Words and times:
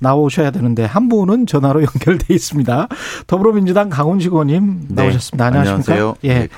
나오셔야 0.00 0.50
되는데 0.50 0.84
한 0.84 1.08
분은 1.08 1.46
전화로 1.46 1.80
연결돼 1.84 2.34
있습니다. 2.34 2.88
더불어민주당 3.26 3.88
강훈식 3.88 4.32
의원님 4.32 4.86
네. 4.90 5.02
나오셨습니다. 5.02 5.46
안녕하십니까? 5.46 5.92
안녕하세요. 5.92 6.14
예, 6.24 6.34
네. 6.40 6.48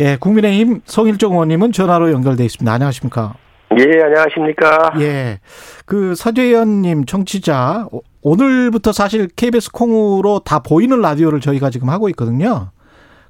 예, 0.00 0.16
국민의힘 0.18 0.80
성일종 0.84 1.32
의원님은 1.32 1.72
전화로 1.72 2.10
연결돼 2.12 2.44
있습니다. 2.44 2.72
안녕하십니까? 2.72 3.34
예, 3.78 4.02
안녕하십니까. 4.02 4.92
예, 5.00 5.40
그 5.84 6.14
서재현님 6.14 7.06
청취자 7.06 7.88
오- 7.90 8.02
오늘부터 8.22 8.92
사실 8.92 9.28
KBS 9.34 9.70
콩으로 9.72 10.40
다 10.44 10.60
보이는 10.60 10.98
라디오를 11.00 11.40
저희가 11.40 11.70
지금 11.70 11.90
하고 11.90 12.08
있거든요. 12.10 12.70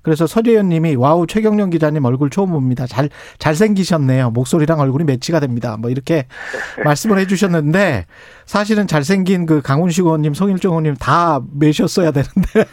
그래서 0.05 0.27
서재현 0.27 0.69
님이 0.69 0.95
wow 0.95 1.27
최경영 1.27 1.71
기자님 1.71 2.05
얼굴 2.05 2.31
처음 2.31 2.51
봅니다. 2.51 2.87
잘 2.87 3.09
잘생기셨네요. 3.39 4.31
목소리랑 4.31 4.79
얼굴이 4.79 5.05
매치가 5.05 5.41
됩니다. 5.41 5.77
뭐 5.77 5.91
이렇게 5.91 6.27
말씀을 6.85 7.19
해 7.19 7.27
주셨는데 7.27 8.07
사실은 8.47 8.87
잘생긴 8.87 9.47
그 9.47 9.63
강훈식 9.63 10.05
의원님, 10.05 10.35
송일종 10.35 10.73
의원님 10.73 10.95
다 10.97 11.41
매셨어야 11.53 12.13
되는데 12.13 12.67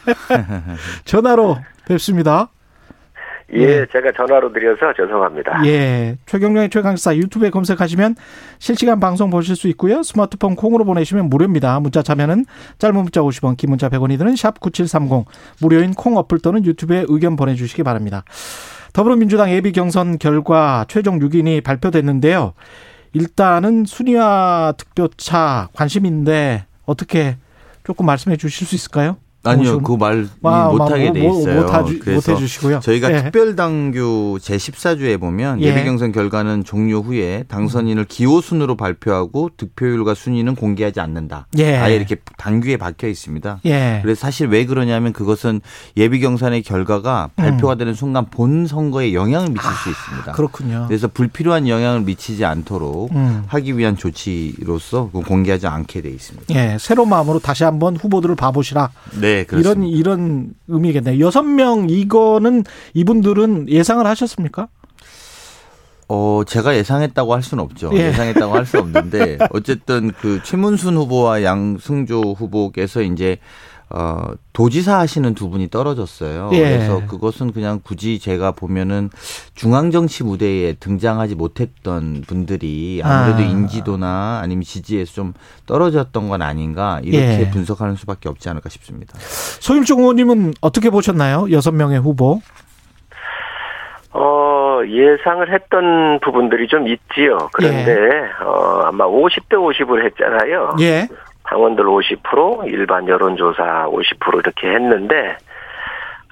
전화로 1.04 1.58
뵙습니다. 1.86 2.50
예, 3.54 3.86
제가 3.92 4.12
전화로 4.16 4.52
드려서 4.52 4.92
죄송합니다. 4.96 5.66
예. 5.66 6.16
최경련의 6.26 6.70
최강사 6.70 7.14
유튜브에 7.14 7.50
검색하시면 7.50 8.16
실시간 8.58 8.98
방송 8.98 9.30
보실 9.30 9.56
수 9.56 9.68
있고요. 9.68 10.02
스마트폰 10.02 10.56
콩으로 10.56 10.84
보내시면 10.84 11.28
무료입니다. 11.28 11.78
문자 11.80 12.02
참여는 12.02 12.46
짧은 12.78 12.96
문자 12.96 13.20
50원, 13.20 13.56
긴 13.56 13.70
문자 13.70 13.88
100원이 13.88 14.18
드는 14.18 14.36
샵 14.36 14.58
9730 14.60 15.26
무료인 15.60 15.92
콩 15.92 16.16
어플 16.16 16.40
또는 16.40 16.64
유튜브에 16.64 17.04
의견 17.08 17.36
보내주시기 17.36 17.82
바랍니다. 17.82 18.24
더불어민주당 18.92 19.50
예비 19.50 19.72
경선 19.72 20.18
결과 20.18 20.84
최종 20.88 21.18
6인이 21.18 21.62
발표됐는데요. 21.62 22.54
일단은 23.14 23.84
순위와 23.84 24.74
득표차 24.78 25.68
관심인데 25.74 26.64
어떻게 26.86 27.36
조금 27.84 28.06
말씀해 28.06 28.36
주실 28.36 28.66
수 28.66 28.74
있을까요? 28.74 29.16
아니요, 29.44 29.80
뭐, 29.80 29.96
그말 29.98 30.28
아, 30.44 30.68
못하게 30.68 31.04
뭐, 31.06 31.12
돼 31.12 31.20
뭐, 31.22 31.40
있어요. 31.40 31.60
못하주- 31.66 31.98
그래서 32.00 32.32
못해주시고요. 32.32 32.80
저희가 32.80 33.12
예. 33.12 33.22
특별당규 33.24 34.38
제14조에 34.40 35.18
보면 35.20 35.60
예. 35.60 35.66
예비경선 35.66 36.12
결과는 36.12 36.64
종료 36.64 37.00
후에 37.00 37.44
당선인을 37.48 38.04
기호 38.04 38.40
순으로 38.40 38.76
발표하고 38.76 39.50
득표율과 39.56 40.14
순위는 40.14 40.54
공개하지 40.54 41.00
않는다. 41.00 41.46
예. 41.58 41.76
아예 41.76 41.96
이렇게 41.96 42.16
당규에 42.38 42.76
박혀 42.76 43.08
있습니다. 43.08 43.60
예. 43.66 43.98
그래서 44.02 44.20
사실 44.20 44.46
왜 44.48 44.64
그러냐면 44.64 45.12
그것은 45.12 45.60
예비 45.96 46.20
경선의 46.20 46.62
결과가 46.62 47.30
발표가 47.36 47.74
되는 47.74 47.94
순간 47.94 48.26
본 48.30 48.66
선거에 48.66 49.12
영향을 49.14 49.48
미칠 49.48 49.62
수 49.82 49.90
있습니다. 49.90 50.32
음. 50.32 50.34
그렇군요. 50.34 50.84
그래서 50.88 51.08
불필요한 51.08 51.66
영향을 51.68 52.02
미치지 52.02 52.44
않도록 52.44 53.10
음. 53.12 53.42
하기 53.48 53.76
위한 53.76 53.96
조치로서 53.96 55.10
그 55.12 55.20
공개하지 55.22 55.66
않게 55.66 56.02
돼 56.02 56.10
있습니다. 56.10 56.54
예, 56.54 56.76
새로운 56.78 57.08
마음으로 57.08 57.38
다시 57.38 57.64
한번 57.64 57.96
후보들을 57.96 58.34
봐보시라. 58.36 58.90
네, 59.20 59.31
그렇습니다. 59.44 59.70
이런 59.70 59.88
이런 59.88 60.54
의미겠네요. 60.68 61.24
여섯 61.24 61.42
명 61.42 61.88
이거는 61.90 62.64
이분들은 62.94 63.68
예상을 63.68 64.04
하셨습니까? 64.06 64.68
어, 66.08 66.42
제가 66.46 66.76
예상했다고 66.76 67.32
할 67.32 67.42
수는 67.42 67.64
없죠. 67.64 67.90
예. 67.94 68.08
예. 68.08 68.12
상했다고 68.12 68.54
할 68.54 68.66
수 68.66 68.78
없는데 68.78 69.38
어쨌든 69.50 70.12
그 70.20 70.40
최문순 70.42 70.96
후보와 70.96 71.42
양승조 71.42 72.34
후보께서 72.36 73.00
이제 73.02 73.38
어, 73.94 74.32
도지사 74.54 74.98
하시는 74.98 75.34
두 75.34 75.50
분이 75.50 75.68
떨어졌어요. 75.68 76.50
예. 76.52 76.60
그래서 76.60 77.06
그것은 77.06 77.52
그냥 77.52 77.80
굳이 77.82 78.18
제가 78.18 78.52
보면은 78.52 79.10
중앙 79.54 79.90
정치 79.90 80.24
무대에 80.24 80.72
등장하지 80.74 81.34
못했던 81.34 82.22
분들이 82.26 83.02
아무래도 83.04 83.42
아. 83.42 83.46
인지도나 83.46 84.40
아니면 84.42 84.62
지지에서 84.62 85.12
좀 85.12 85.34
떨어졌던 85.66 86.28
건 86.28 86.40
아닌가 86.40 87.00
이렇게 87.02 87.40
예. 87.40 87.50
분석하는 87.50 87.96
수밖에 87.96 88.30
없지 88.30 88.48
않을까 88.48 88.70
싶습니다. 88.70 89.18
소일종 89.18 90.00
의원님은 90.00 90.54
어떻게 90.62 90.88
보셨나요? 90.88 91.50
여섯 91.50 91.72
명의 91.72 91.98
후보. 91.98 92.40
어, 94.14 94.80
예상을 94.86 95.52
했던 95.52 96.20
부분들이 96.20 96.68
좀 96.68 96.86
있지요. 96.86 97.48
그런데, 97.52 97.92
어, 98.44 98.82
아마 98.84 99.06
50대 99.06 99.54
50을 99.54 100.04
했잖아요. 100.04 100.76
예. 100.80 101.08
당원들 101.52 101.84
50%, 101.84 102.66
일반 102.72 103.06
여론조사 103.06 103.86
50% 103.88 104.38
이렇게 104.38 104.68
했는데, 104.68 105.36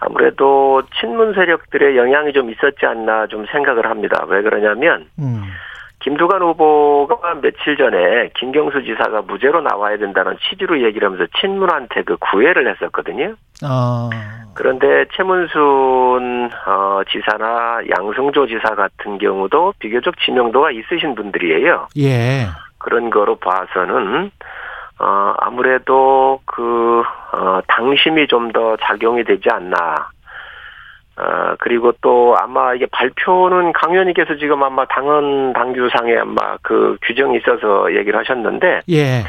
아무래도 0.01 0.83
친문 0.99 1.35
세력들의 1.35 1.95
영향이 1.99 2.33
좀 2.33 2.51
있었지 2.51 2.87
않나 2.87 3.27
좀 3.27 3.45
생각을 3.53 3.87
합니다. 3.87 4.25
왜 4.29 4.41
그러냐면, 4.41 5.07
음. 5.19 5.43
김두관 5.99 6.41
후보가 6.41 7.35
며칠 7.43 7.77
전에 7.77 8.31
김경수 8.35 8.83
지사가 8.85 9.21
무죄로 9.21 9.61
나와야 9.61 9.99
된다는 9.99 10.39
취지로 10.39 10.83
얘기를 10.83 11.07
하면서 11.07 11.27
친문한테 11.39 12.05
그 12.05 12.17
구애를 12.17 12.71
했었거든요. 12.71 13.35
어. 13.63 14.09
그런데 14.55 15.05
최문순 15.15 16.51
어, 16.67 17.01
지사나 17.11 17.81
양승조 17.95 18.47
지사 18.47 18.75
같은 18.75 19.19
경우도 19.19 19.75
비교적 19.79 20.15
지명도가 20.25 20.71
있으신 20.71 21.15
분들이에요. 21.15 21.89
예. 21.99 22.47
그런 22.79 23.11
거로 23.11 23.37
봐서는 23.37 24.31
어, 25.01 25.35
아무래도 25.39 26.41
그 26.45 27.03
어, 27.33 27.61
당심이 27.67 28.27
좀 28.29 28.53
더 28.53 28.77
작용이 28.83 29.25
되지 29.25 29.49
않나. 29.51 29.77
어, 31.17 31.55
그리고 31.59 31.93
또 32.01 32.37
아마 32.39 32.75
이게 32.75 32.87
발표는 32.87 33.73
강 33.73 33.93
의원님께서 33.93 34.37
지금 34.37 34.63
아마 34.63 34.85
당헌 34.87 35.53
당규상에 35.53 36.17
아마 36.17 36.57
그 36.63 36.97
규정이 37.03 37.39
있어서 37.39 37.95
얘기를 37.95 38.19
하셨는데 38.19 38.81
예. 38.91 39.25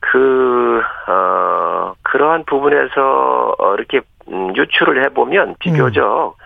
그, 0.00 0.80
어, 1.08 1.92
그러한 2.02 2.44
부분에서 2.46 3.54
어, 3.58 3.74
이렇게 3.74 4.00
음, 4.28 4.54
유출을 4.56 5.04
해보면 5.04 5.56
비교적 5.58 6.36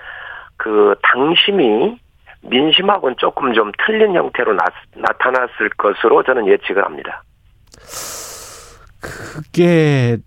그 0.57 0.95
당심이 1.03 1.97
민심하고는 2.43 3.17
조금 3.19 3.53
좀 3.53 3.71
틀린 3.87 4.15
형태로 4.15 4.55
나, 4.55 4.65
나타났을 4.97 5.69
것으로 5.77 6.23
저는 6.23 6.47
예측을 6.49 6.85
합니다. 6.85 7.23
그게 9.01 10.19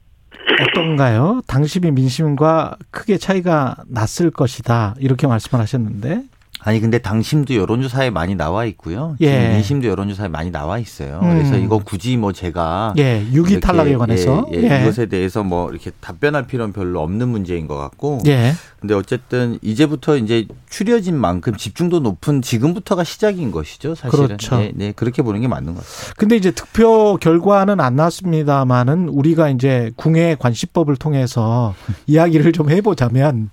어떤가요? 0.62 1.42
당심이 1.48 1.92
민심과 1.92 2.78
크게 2.92 3.18
차이가 3.18 3.78
났을 3.88 4.30
것이다. 4.32 4.96
이렇게 5.00 5.28
말씀을 5.28 5.62
하셨는데. 5.62 6.24
아니 6.66 6.80
근데 6.80 6.98
당심도 6.98 7.56
여론조사에 7.56 8.10
많이 8.10 8.36
나와 8.36 8.66
있고요. 8.66 9.16
예. 9.22 9.50
민심도 9.50 9.88
여론조사에 9.88 10.28
많이 10.30 10.50
나와 10.52 10.80
있어요. 10.80 11.20
음. 11.22 11.30
그래서 11.34 11.58
이거 11.58 11.78
굳이 11.80 12.16
뭐 12.18 12.32
제가 12.32 12.94
예. 12.98 13.26
유기 13.32 13.60
탈락에 13.60 13.96
관해서. 13.96 14.48
예, 14.54 14.64
예, 14.64 14.82
이것에 14.82 15.08
대해서 15.08 15.44
뭐 15.44 15.70
이렇게 15.70 15.92
답변할 16.00 16.48
필요는 16.48 16.74
별로 16.74 17.02
없는 17.02 17.28
문제인 17.30 17.68
것 17.68 17.78
같고. 17.78 18.20
예. 18.28 18.54
근데 18.80 18.94
어쨌든 18.96 19.58
이제부터 19.62 20.18
이제 20.18 20.46
추려진 20.70 21.16
만큼 21.16 21.56
집중도 21.56 22.00
높은 22.00 22.42
지금부터가 22.42 23.04
시작인 23.06 23.52
것이죠. 23.52 23.96
사실은. 23.96 24.26
그렇죠. 24.28 24.58
네, 24.58 24.72
네, 24.76 24.92
그렇게 24.94 25.22
보는 25.22 25.40
게 25.42 25.48
맞는 25.48 25.74
것 25.76 25.82
같습니다. 25.86 26.14
근데 26.18 26.36
이제 26.36 26.52
득표 26.52 27.18
결과는 27.22 27.80
안 27.80 27.96
나왔습니다만은 27.96 29.08
우리가 29.10 29.50
이제 29.50 29.92
궁예 29.96 30.36
관시법을 30.40 30.98
통해서 30.98 31.74
이야기를 32.08 32.52
좀 32.52 32.70
해보자면 32.70 33.50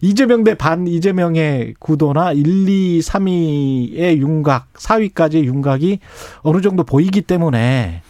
이재명 0.00 0.42
대 0.44 0.54
반 0.54 0.86
이재명의 0.86 1.74
구도나 1.78 2.32
1, 2.52 2.68
2, 2.68 3.00
3위의 3.00 4.18
윤곽, 4.18 4.72
4위까지의 4.74 5.44
윤곽이 5.44 5.98
어느 6.42 6.60
정도 6.60 6.84
보이기 6.84 7.22
때문에 7.22 8.02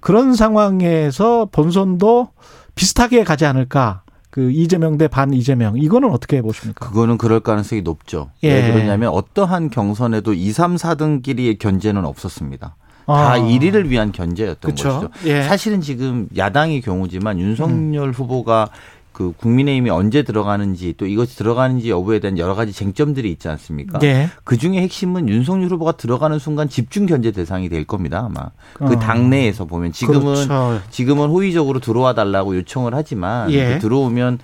그런 0.00 0.34
상황에서 0.34 1.48
본선도 1.52 2.28
비슷하게 2.74 3.24
가지 3.24 3.44
않을까. 3.44 4.02
그 4.30 4.50
이재명 4.50 4.98
대 4.98 5.08
반 5.08 5.32
이재명 5.32 5.78
이거는 5.78 6.10
어떻게 6.10 6.42
보십니까? 6.42 6.86
그거는 6.88 7.16
그럴 7.16 7.40
가능성이 7.40 7.80
높죠. 7.82 8.30
예. 8.42 8.52
왜 8.52 8.72
그러냐면 8.72 9.08
어떠한 9.10 9.70
경선에도 9.70 10.34
2, 10.34 10.52
3, 10.52 10.76
4등끼리의 10.76 11.58
견제는 11.58 12.04
없었습니다. 12.04 12.76
다 13.06 13.32
아. 13.32 13.38
1위를 13.38 13.88
위한 13.88 14.12
견제였던 14.12 14.70
그쵸. 14.72 15.10
것이죠. 15.10 15.28
예. 15.30 15.42
사실은 15.42 15.80
지금 15.80 16.28
야당의 16.36 16.82
경우지만 16.82 17.38
윤석열 17.38 18.10
후보가 18.10 18.68
그 19.16 19.32
국민의힘이 19.38 19.88
언제 19.88 20.22
들어가는지 20.22 20.94
또 20.98 21.06
이것이 21.06 21.36
들어가는지 21.36 21.88
여부에 21.88 22.18
대한 22.18 22.36
여러 22.36 22.54
가지 22.54 22.72
쟁점들이 22.72 23.30
있지 23.30 23.48
않습니까? 23.48 23.98
예. 24.02 24.28
그 24.44 24.58
중에 24.58 24.82
핵심은 24.82 25.30
윤석열 25.30 25.70
후보가 25.70 25.92
들어가는 25.92 26.38
순간 26.38 26.68
집중 26.68 27.06
견제 27.06 27.30
대상이 27.30 27.68
될 27.70 27.84
겁니다. 27.84 28.24
아마 28.26 28.50
그 28.74 28.84
어. 28.84 28.98
당내에서 28.98 29.64
보면 29.64 29.92
지금은 29.92 30.46
그렇죠. 30.46 30.82
지금은 30.90 31.28
호의적으로 31.28 31.80
들어와 31.80 32.12
달라고 32.12 32.56
요청을 32.56 32.94
하지만 32.94 33.50
예. 33.52 33.74
그 33.74 33.78
들어오면 33.80 34.38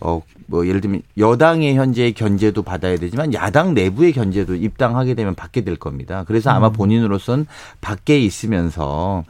어 0.00 0.22
뭐 0.46 0.66
예를 0.66 0.80
들면 0.80 1.02
여당의 1.18 1.74
현재의 1.74 2.12
견제도 2.12 2.62
받아야 2.62 2.96
되지만 2.96 3.34
야당 3.34 3.74
내부의 3.74 4.12
견제도 4.12 4.54
입당하게 4.54 5.14
되면 5.14 5.34
받게 5.34 5.62
될 5.62 5.76
겁니다. 5.76 6.24
그래서 6.26 6.50
음. 6.50 6.56
아마 6.56 6.68
본인으로선 6.70 7.46
밖에 7.80 8.18
있으면서 8.18 9.24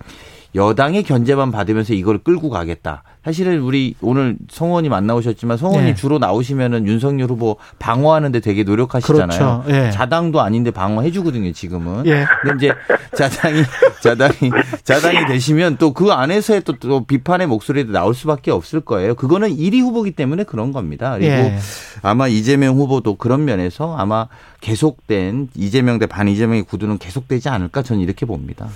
여당의 0.57 1.03
견제만 1.05 1.53
받으면서 1.53 1.93
이걸 1.93 2.19
끌고 2.19 2.51
가겠다. 2.51 3.03
사실은 3.25 3.61
우리 3.61 3.95
오늘 4.01 4.37
성원님 4.49 4.93
안 4.93 5.07
나오셨지만 5.07 5.57
성원님 5.59 5.87
네. 5.91 5.95
주로 5.95 6.19
나오시면은 6.19 6.87
윤석열 6.87 7.29
후보 7.29 7.57
방어하는데 7.79 8.41
되게 8.41 8.63
노력하시잖아요. 8.65 9.63
그렇죠. 9.65 9.65
예. 9.69 9.91
자당도 9.91 10.41
아닌데 10.41 10.71
방어해 10.71 11.11
주거든요, 11.11 11.53
지금은. 11.53 12.07
예. 12.07 12.25
근데 12.43 12.67
이제 12.67 12.75
자당이 13.17 13.63
자당이 14.03 14.51
자당이 14.83 15.27
되시면 15.27 15.77
또 15.79 15.93
그 15.93 16.11
안에서의 16.13 16.63
또, 16.63 16.75
또 16.79 17.05
비판의 17.05 17.47
목소리도 17.47 17.93
나올 17.93 18.15
수밖에 18.15 18.51
없을 18.51 18.81
거예요. 18.81 19.15
그거는 19.15 19.49
1위 19.57 19.81
후보기 19.81 20.11
때문에 20.13 20.45
그런 20.45 20.73
겁니다. 20.73 21.13
그리고 21.19 21.33
예. 21.33 21.59
아마 22.03 22.29
이재명 22.29 22.77
후보도 22.77 23.17
그런 23.17 23.45
면에서 23.45 23.97
아마 23.97 24.27
계속된 24.61 25.49
이재명 25.55 25.99
대 25.99 26.07
반 26.07 26.29
이재명의 26.29 26.63
구도는 26.65 26.99
계속되지 26.99 27.49
않을까 27.49 27.83
저는 27.83 28.03
이렇게 28.03 28.27
봅니다. 28.27 28.69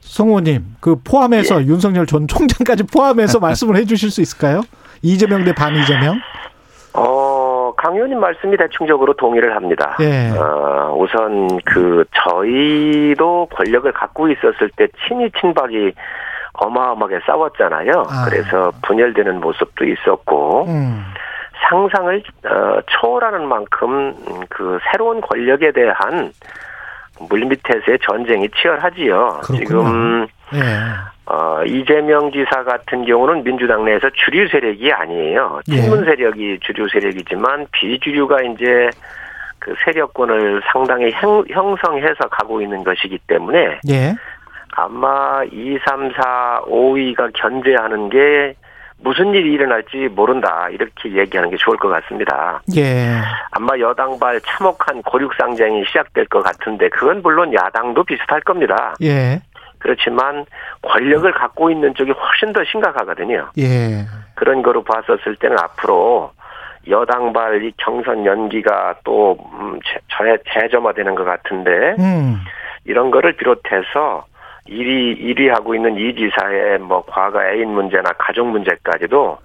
성우님, 0.00 0.76
그 0.80 0.96
포함해서 1.02 1.64
윤석열 1.64 2.06
전 2.06 2.26
총장까지 2.26 2.84
포함해서 2.92 3.38
말씀을 3.40 3.76
해주실 3.76 4.10
수 4.10 4.20
있을까요? 4.20 4.62
이재명 5.02 5.44
대 5.44 5.52
반 5.52 5.74
이재명? 5.74 6.18
어, 6.94 7.72
강 7.76 7.94
의원님 7.94 8.18
말씀이 8.18 8.56
대충적으로 8.56 9.14
동의를 9.14 9.54
합니다. 9.54 9.96
예. 10.00 10.30
어, 10.36 10.94
우선 10.98 11.58
그 11.64 12.04
저희도 12.24 13.48
권력을 13.54 13.90
갖고 13.92 14.28
있었을 14.28 14.70
때 14.76 14.88
친이 15.06 15.30
친박이 15.40 15.92
어마어마하게 16.54 17.20
싸웠잖아요. 17.26 17.92
아. 18.08 18.24
그래서 18.28 18.72
분열되는 18.82 19.40
모습도 19.40 19.84
있었고 19.84 20.66
음. 20.66 21.04
상상을 21.68 22.22
어, 22.46 22.80
초월하는 22.86 23.46
만큼 23.46 24.14
음, 24.28 24.40
그 24.48 24.78
새로운 24.90 25.20
권력에 25.20 25.70
대한 25.72 26.32
물밑에서의 27.28 27.98
전쟁이 28.02 28.48
치열하지요. 28.50 29.40
그렇군요. 29.42 29.58
지금 29.58 30.26
예. 30.54 30.60
어, 31.26 31.62
이재명 31.64 32.32
지사 32.32 32.64
같은 32.64 33.04
경우는 33.04 33.44
민주당 33.44 33.84
내에서 33.84 34.08
주류 34.10 34.48
세력이 34.48 34.92
아니에요. 34.92 35.60
예. 35.70 35.76
친문 35.76 36.04
세력이 36.04 36.58
주류 36.62 36.88
세력이지만 36.88 37.66
비주류가 37.72 38.42
이제 38.42 38.90
그 39.58 39.74
세력권을 39.84 40.62
상당히 40.72 41.10
형, 41.12 41.44
형성해서 41.48 42.28
가고 42.30 42.60
있는 42.60 42.82
것이기 42.82 43.18
때문에 43.26 43.78
예. 43.90 44.14
아마 44.72 45.42
2, 45.44 45.78
3, 45.86 46.12
4, 46.12 46.62
5위가 46.66 47.30
견제하는 47.34 48.08
게 48.08 48.54
무슨 49.02 49.34
일이 49.34 49.52
일어날지 49.52 50.08
모른다. 50.14 50.68
이렇게 50.70 51.12
얘기하는 51.16 51.50
게 51.50 51.56
좋을 51.56 51.76
것 51.78 51.88
같습니다. 51.88 52.60
예. 52.76 53.20
아마 53.52 53.78
여당발 53.78 54.40
참혹한 54.42 55.02
고륙상쟁이 55.02 55.84
시작될 55.86 56.26
것 56.26 56.42
같은데 56.42 56.88
그건 56.90 57.22
물론 57.22 57.52
야당도 57.54 58.04
비슷할 58.04 58.40
겁니다. 58.42 58.94
예. 59.02 59.40
그렇지만 59.78 60.44
권력을 60.82 61.30
갖고 61.32 61.70
있는 61.70 61.94
쪽이 61.94 62.10
훨씬 62.12 62.52
더 62.52 62.62
심각하거든요. 62.64 63.48
예. 63.58 64.04
그런 64.34 64.62
거로 64.62 64.82
봤었을 64.84 65.36
때는 65.36 65.58
앞으로 65.58 66.32
여당발 66.88 67.62
이 67.64 67.72
경선 67.78 68.26
연기가 68.26 68.94
또 69.04 69.36
음, 69.54 69.78
재- 69.84 70.00
재- 70.10 70.38
재점화되는 70.60 71.14
것 71.14 71.24
같은데 71.24 71.94
음. 71.98 72.36
이런 72.84 73.10
거를 73.10 73.32
비롯해서 73.36 74.24
1위 74.68 75.18
1위 75.36 75.48
하고 75.48 75.74
있는 75.74 75.96
이 75.96 76.14
지사의 76.14 76.78
뭐 76.78 77.04
과거 77.06 77.42
애인 77.44 77.68
문제나 77.70 78.10
가족 78.18 78.46
문제까지도 78.46 79.38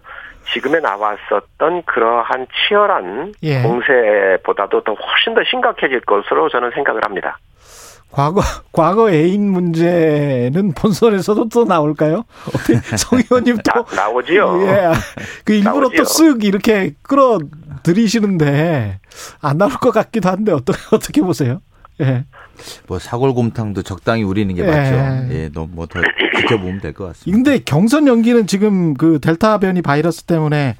지금에 0.53 0.79
나왔었던 0.79 1.83
그러한 1.85 2.45
치열한 2.67 3.33
예. 3.43 3.61
공세보다도 3.63 4.83
더 4.83 4.93
훨씬 4.93 5.33
더 5.33 5.41
심각해질 5.49 6.01
것으로 6.01 6.49
저는 6.49 6.71
생각을 6.75 7.01
합니다. 7.03 7.37
과거 8.11 8.41
과거 8.71 9.09
애인 9.11 9.49
문제는 9.51 10.73
본선에서도 10.73 11.49
또 11.49 11.65
나올까요? 11.65 12.23
어떻게 12.47 12.75
성 12.95 13.19
의원님 13.19 13.57
또 13.57 13.83
나, 13.95 14.03
나오지요. 14.03 14.61
예. 14.67 14.91
그 15.43 15.53
일부러. 15.53 15.89
또 15.89 16.03
쓱 16.03 16.43
이렇게 16.43 16.91
끌어 17.01 17.39
들이시는데 17.83 18.99
안 19.41 19.57
나올 19.57 19.71
것 19.71 19.91
같기도 19.91 20.29
한데 20.29 20.51
어떻게 20.51 20.77
어떻게 20.95 21.21
보세요? 21.21 21.59
예. 22.01 22.25
뭐 22.87 22.99
사골곰탕도 22.99 23.83
적당히 23.83 24.23
우리는 24.23 24.53
게 24.55 24.61
예. 24.61 24.65
맞죠. 24.65 25.33
예, 25.33 25.49
너무 25.53 25.67
뭐 25.73 25.85
더 25.87 26.01
지켜보면 26.41 26.81
될 26.81 26.93
것 26.93 27.05
같습니다. 27.07 27.35
근데 27.35 27.59
경선 27.63 28.07
연기는 28.07 28.45
지금 28.47 28.93
그 28.93 29.19
델타 29.19 29.59
변이 29.59 29.81
바이러스 29.81 30.23
때문에 30.23 30.75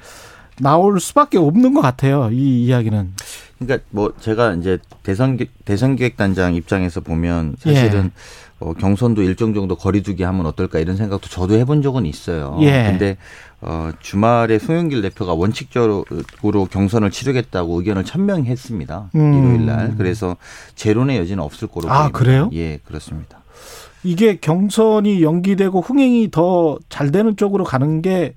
나올 0.59 0.99
수밖에 0.99 1.37
없는 1.37 1.73
것 1.73 1.81
같아요. 1.81 2.29
이 2.31 2.65
이야기는. 2.65 3.13
그러니까 3.59 3.85
뭐 3.89 4.13
제가 4.19 4.53
이제 4.53 4.77
대선 5.03 5.37
기- 5.37 5.49
대선 5.63 5.95
기획단장 5.95 6.55
입장에서 6.55 6.99
보면 7.01 7.55
사실은 7.59 8.11
어, 8.59 8.73
경선도 8.73 9.21
일정 9.21 9.53
정도 9.53 9.75
거리두기 9.75 10.23
하면 10.23 10.45
어떨까 10.45 10.79
이런 10.79 10.95
생각도 10.95 11.27
저도 11.29 11.55
해본 11.55 11.81
적은 11.81 12.05
있어요. 12.05 12.57
예. 12.61 12.83
근데 12.89 13.17
어, 13.61 13.91
주말에 13.99 14.59
송영길 14.59 15.01
대표가 15.01 15.33
원칙적으로 15.33 16.65
경선을 16.71 17.11
치르겠다고 17.11 17.79
의견을 17.79 18.05
천명했습니다. 18.05 19.09
음. 19.15 19.33
일요일 19.33 19.65
날. 19.65 19.95
그래서 19.97 20.37
재론의 20.75 21.17
여지는 21.17 21.43
없을 21.43 21.67
거로 21.67 21.89
아, 21.89 22.09
보입니다. 22.09 22.17
그래요? 22.19 22.49
예, 22.53 22.79
그렇습니다. 22.85 23.39
이게 24.03 24.37
경선이 24.37 25.21
연기되고 25.23 25.81
흥행이 25.81 26.29
더 26.31 26.77
잘 26.89 27.11
되는 27.11 27.35
쪽으로 27.35 27.63
가는 27.63 28.01
게 28.01 28.35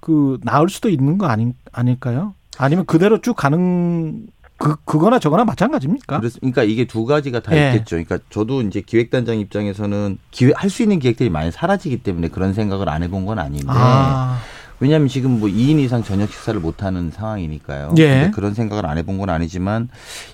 그 0.00 0.38
나을 0.42 0.70
수도 0.70 0.88
있는 0.88 1.18
거 1.18 1.26
아니, 1.26 1.52
아닐까요? 1.72 2.34
아니면 2.56 2.86
그대로 2.86 3.20
쭉 3.20 3.36
가는 3.36 4.26
그 4.60 4.76
그거나 4.84 5.18
저거나 5.18 5.46
마찬가지입니까? 5.46 6.20
그러니까 6.20 6.62
이게 6.64 6.84
두 6.84 7.06
가지가 7.06 7.40
다 7.40 7.56
예. 7.56 7.68
있겠죠. 7.68 7.96
그러니까 7.96 8.18
저도 8.28 8.60
이제 8.60 8.82
기획단장 8.82 9.38
입장에서는 9.38 10.18
기획 10.30 10.62
할 10.62 10.68
수 10.68 10.82
있는 10.82 10.98
기획들이 10.98 11.30
많이 11.30 11.50
사라지기 11.50 12.02
때문에 12.02 12.28
그런 12.28 12.52
생각을 12.52 12.90
안 12.90 13.02
해본 13.02 13.24
건 13.24 13.38
아닌데 13.38 13.66
아, 13.68 14.38
왜냐하면 14.80 15.08
지금 15.08 15.38
뭐 15.40 15.48
2인 15.48 15.78
이상 15.78 16.02
저녁 16.02 16.30
식사를 16.30 16.58
못 16.58 16.82
하는 16.82 17.10
상황이니까요. 17.10 17.94
예. 17.98 18.08
근데 18.08 18.30
그런 18.30 18.54
생각을 18.54 18.86
안 18.86 18.96
해본 18.96 19.18
건 19.18 19.28
아니지만 19.28 19.88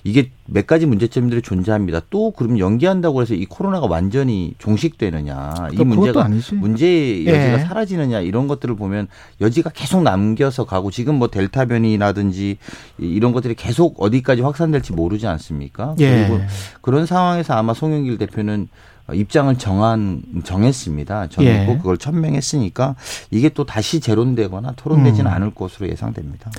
이게 0.05 0.31
몇 0.45 0.65
가지 0.65 0.85
문제점들이 0.85 1.41
존재합니다. 1.41 2.01
또 2.09 2.31
그럼 2.31 2.57
연기한다고 2.57 3.21
해서 3.21 3.33
이 3.33 3.45
코로나가 3.45 3.87
완전히 3.87 4.53
종식되느냐, 4.57 5.53
이 5.73 5.83
문제가 5.83 6.23
아니지. 6.23 6.55
문제의 6.55 7.25
여지가 7.27 7.53
예. 7.53 7.59
사라지느냐 7.59 8.21
이런 8.21 8.47
것들을 8.47 8.75
보면 8.77 9.09
여지가 9.41 9.71
계속 9.71 10.01
남겨서 10.03 10.65
가고 10.65 10.91
지금 10.91 11.15
뭐 11.15 11.27
델타 11.27 11.65
변이라든지 11.65 12.57
이- 12.99 13.05
이런 13.05 13.33
것들이 13.33 13.53
계속 13.55 14.01
어디까지 14.01 14.41
확산될지 14.43 14.93
모르지 14.93 15.27
않습니까? 15.27 15.93
예. 15.99 16.25
그리고 16.27 16.41
그런 16.81 17.05
상황에서 17.05 17.53
아마 17.55 17.73
송영길 17.73 18.17
대표는 18.17 18.69
입장을 19.13 19.53
정한 19.57 20.21
정했습니다. 20.43 21.27
저는 21.27 21.49
예. 21.49 21.65
꼭 21.65 21.77
그걸 21.79 21.97
천명했으니까 21.97 22.95
이게 23.31 23.49
또 23.49 23.63
다시 23.63 23.99
재론되거나 24.01 24.73
토론되지는 24.75 25.29
음. 25.29 25.35
않을 25.35 25.51
것으로 25.55 25.87
예상됩니다. 25.89 26.51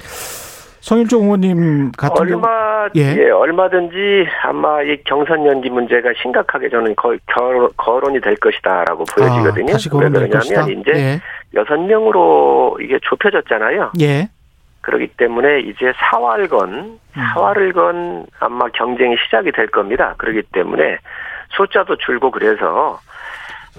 성일종 0.81 1.25
의원님 1.25 1.93
같은 1.93 2.27
경우 2.27 2.43
얼마 2.43 2.89
예. 2.97 3.17
예. 3.19 3.31
얼마든지 3.31 4.27
아마 4.43 4.83
이 4.83 4.97
경선 5.05 5.45
연기 5.45 5.69
문제가 5.69 6.11
심각하게 6.23 6.71
저는 6.71 6.95
거의 6.97 7.19
결, 7.27 7.69
거론이 7.77 8.21
될 8.21 8.37
것이다라고 8.37 9.05
보여지거든요. 9.05 9.71
아, 9.71 9.73
다시 9.73 9.91
왜 9.93 9.99
거론될 9.99 10.31
것이다. 10.31 10.65
그러냐면 10.65 10.81
이제 10.81 10.93
예. 10.95 11.21
여섯 11.55 11.77
명으로 11.77 12.79
이게 12.81 12.99
좁혀졌잖아요. 13.03 13.93
예. 14.01 14.29
그렇기 14.81 15.09
때문에 15.19 15.61
이제 15.61 15.93
사활건 15.97 16.99
사활건 17.13 18.27
아마 18.41 18.69
경쟁이 18.69 19.17
시작이 19.25 19.53
될 19.53 19.67
겁니다. 19.67 20.15
그렇기 20.17 20.43
때문에 20.53 20.99
숫자도 21.51 21.97
줄고 21.97 22.31
그래서 22.31 22.99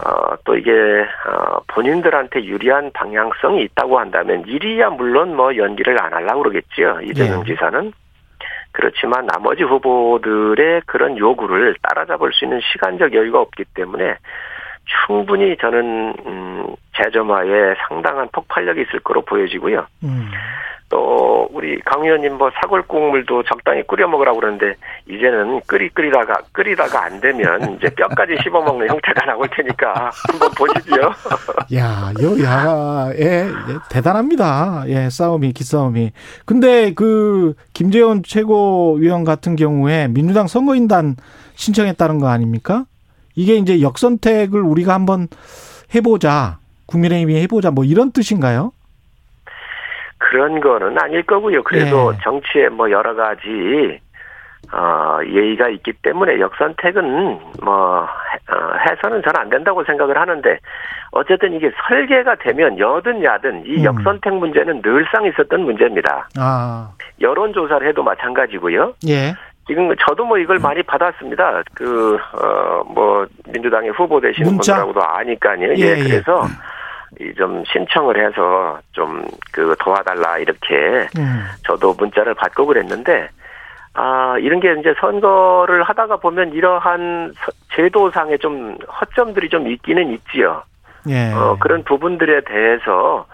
어, 0.06 0.36
또 0.46 0.56
이게 0.56 0.72
어, 0.72 1.60
본인들한테 1.68 2.44
유리한 2.46 2.92
방향성이 2.94 3.64
있다고 3.64 4.00
한다면 4.00 4.44
이리야 4.48 4.90
물론 4.92 5.36
뭐 5.36 5.56
연기를 5.56 6.02
안 6.02 6.14
하려고 6.14 6.44
그러겠지요. 6.44 7.02
이재명 7.04 7.42
예. 7.42 7.54
지사는 7.54 7.92
그렇지만 8.72 9.26
나머지 9.26 9.64
후보들의 9.64 10.84
그런 10.86 11.18
요구를 11.18 11.76
따라잡을 11.82 12.32
수 12.34 12.46
있는 12.46 12.62
시간적 12.72 13.14
여유가 13.14 13.42
없기 13.42 13.66
때문에 13.74 14.16
충분히 15.06 15.56
저는 15.58 16.14
음, 16.26 16.76
재점화에 16.96 17.76
상당한 17.88 18.28
폭발력이 18.32 18.82
있을 18.82 19.00
거로 19.00 19.22
보여지고요. 19.22 19.86
음. 20.04 20.30
또 20.90 21.48
우리 21.54 21.80
강 21.82 22.04
의원님 22.04 22.38
뭐 22.38 22.50
사골 22.60 22.82
국물도 22.88 23.44
적당히 23.44 23.84
끓여 23.84 24.08
먹으라고 24.08 24.40
그러는데 24.40 24.74
이제는 25.08 25.62
끓이 25.68 25.88
끓이다가 25.90 26.42
끓이다가 26.52 27.06
안 27.06 27.22
되면 27.22 27.76
이제 27.76 27.90
뼈까지 27.94 28.38
씹어 28.44 28.62
먹는 28.62 28.90
형태가 28.90 29.26
나올 29.26 29.48
테니까 29.50 30.10
한번 30.32 30.50
보시지요. 30.58 31.14
야, 31.78 32.12
여야의 32.20 33.20
예, 33.20 33.48
대단합니다. 33.92 34.86
예, 34.88 35.10
싸움이 35.12 35.54
기싸움이. 35.54 36.12
근데 36.46 36.94
그 36.96 37.54
김재원 37.74 38.24
최고위원 38.24 39.24
같은 39.24 39.56
경우에 39.56 40.08
민주당 40.08 40.48
선거인단 40.48 41.18
신청했다는 41.54 42.20
거 42.20 42.30
아닙니까? 42.30 42.86
이게 43.40 43.56
이제 43.56 43.82
역선택을 43.82 44.60
우리가 44.62 44.94
한번 44.94 45.28
해보자. 45.96 46.58
국민의힘이 46.88 47.42
해보자. 47.44 47.72
뭐 47.72 47.86
이런 47.86 48.12
뜻인가요? 48.12 48.74
그런 50.18 50.60
거는 50.60 51.02
아닐 51.02 51.24
거고요. 51.24 51.64
그래도 51.64 52.12
예. 52.14 52.18
정치에 52.22 52.68
뭐 52.68 52.92
여러 52.92 53.16
가지 53.16 54.02
어, 54.74 55.20
예의가 55.26 55.70
있기 55.70 55.94
때문에 56.02 56.42
역선택은 56.42 57.40
뭐 57.64 58.02
어, 58.04 58.08
해서는 58.90 59.22
저는 59.24 59.40
안 59.40 59.50
된다고 59.50 59.86
생각을 59.86 60.18
하는데 60.20 60.60
어쨌든 61.12 61.54
이게 61.54 61.72
설계가 61.88 62.36
되면 62.36 62.78
여든 62.78 63.24
야든 63.24 63.68
이 63.68 63.78
음. 63.78 63.84
역선택 63.86 64.34
문제는 64.34 64.82
늘상 64.82 65.26
있었던 65.26 65.62
문제입니다. 65.62 66.28
아, 66.38 66.92
여론조사를 67.22 67.88
해도 67.88 68.04
마찬가지고요. 68.04 68.96
예. 69.08 69.34
지금 69.70 69.96
저도 70.06 70.26
뭐 70.26 70.38
이걸 70.40 70.58
많이 70.60 70.82
받았습니다. 70.84 71.62
그, 71.76 72.18
어, 72.34 72.84
뭐, 72.88 73.26
민주당의 73.48 73.92
후보 73.92 74.20
되시는? 74.20 74.50
분들하고도 74.58 75.02
아니까요. 75.02 75.70
예, 75.70 75.76
예, 75.78 75.98
예. 76.00 76.04
그래서 76.04 76.44
이 77.20 77.34
좀 77.38 77.64
신청을 77.66 78.18
해서 78.26 78.80
좀 78.94 79.24
그 79.52 79.76
도와달라 79.80 80.38
이렇게 80.38 81.08
음. 81.18 81.44
저도 81.66 81.94
문자를 81.98 82.34
받고 82.36 82.66
그랬는데 82.68 83.28
아 83.94 84.38
이런 84.40 84.60
게 84.60 84.72
이제 84.80 84.94
선거를 85.02 85.84
하다가 85.84 86.18
보면 86.18 86.54
이러한 86.54 87.34
서- 87.36 87.52
제도상의 87.76 88.38
좀 88.40 88.78
허점들이 89.02 89.50
좀 89.50 89.68
있기는 89.68 90.12
있지요. 90.14 90.64
예. 91.10 91.34
어 91.34 91.58
그런 91.60 91.84
부분들에 91.84 92.42
대해서 92.42 93.26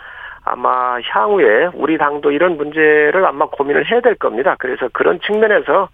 아마 0.46 0.98
향후에 1.04 1.70
우리 1.74 1.98
당도 1.98 2.32
이런 2.32 2.56
문제를 2.58 3.26
아마 3.26 3.46
고민을 3.48 3.92
해야 3.92 4.00
될 4.00 4.16
겁니다. 4.16 4.56
그래서 4.58 4.88
그런 4.94 5.20
측면에서 5.20 5.90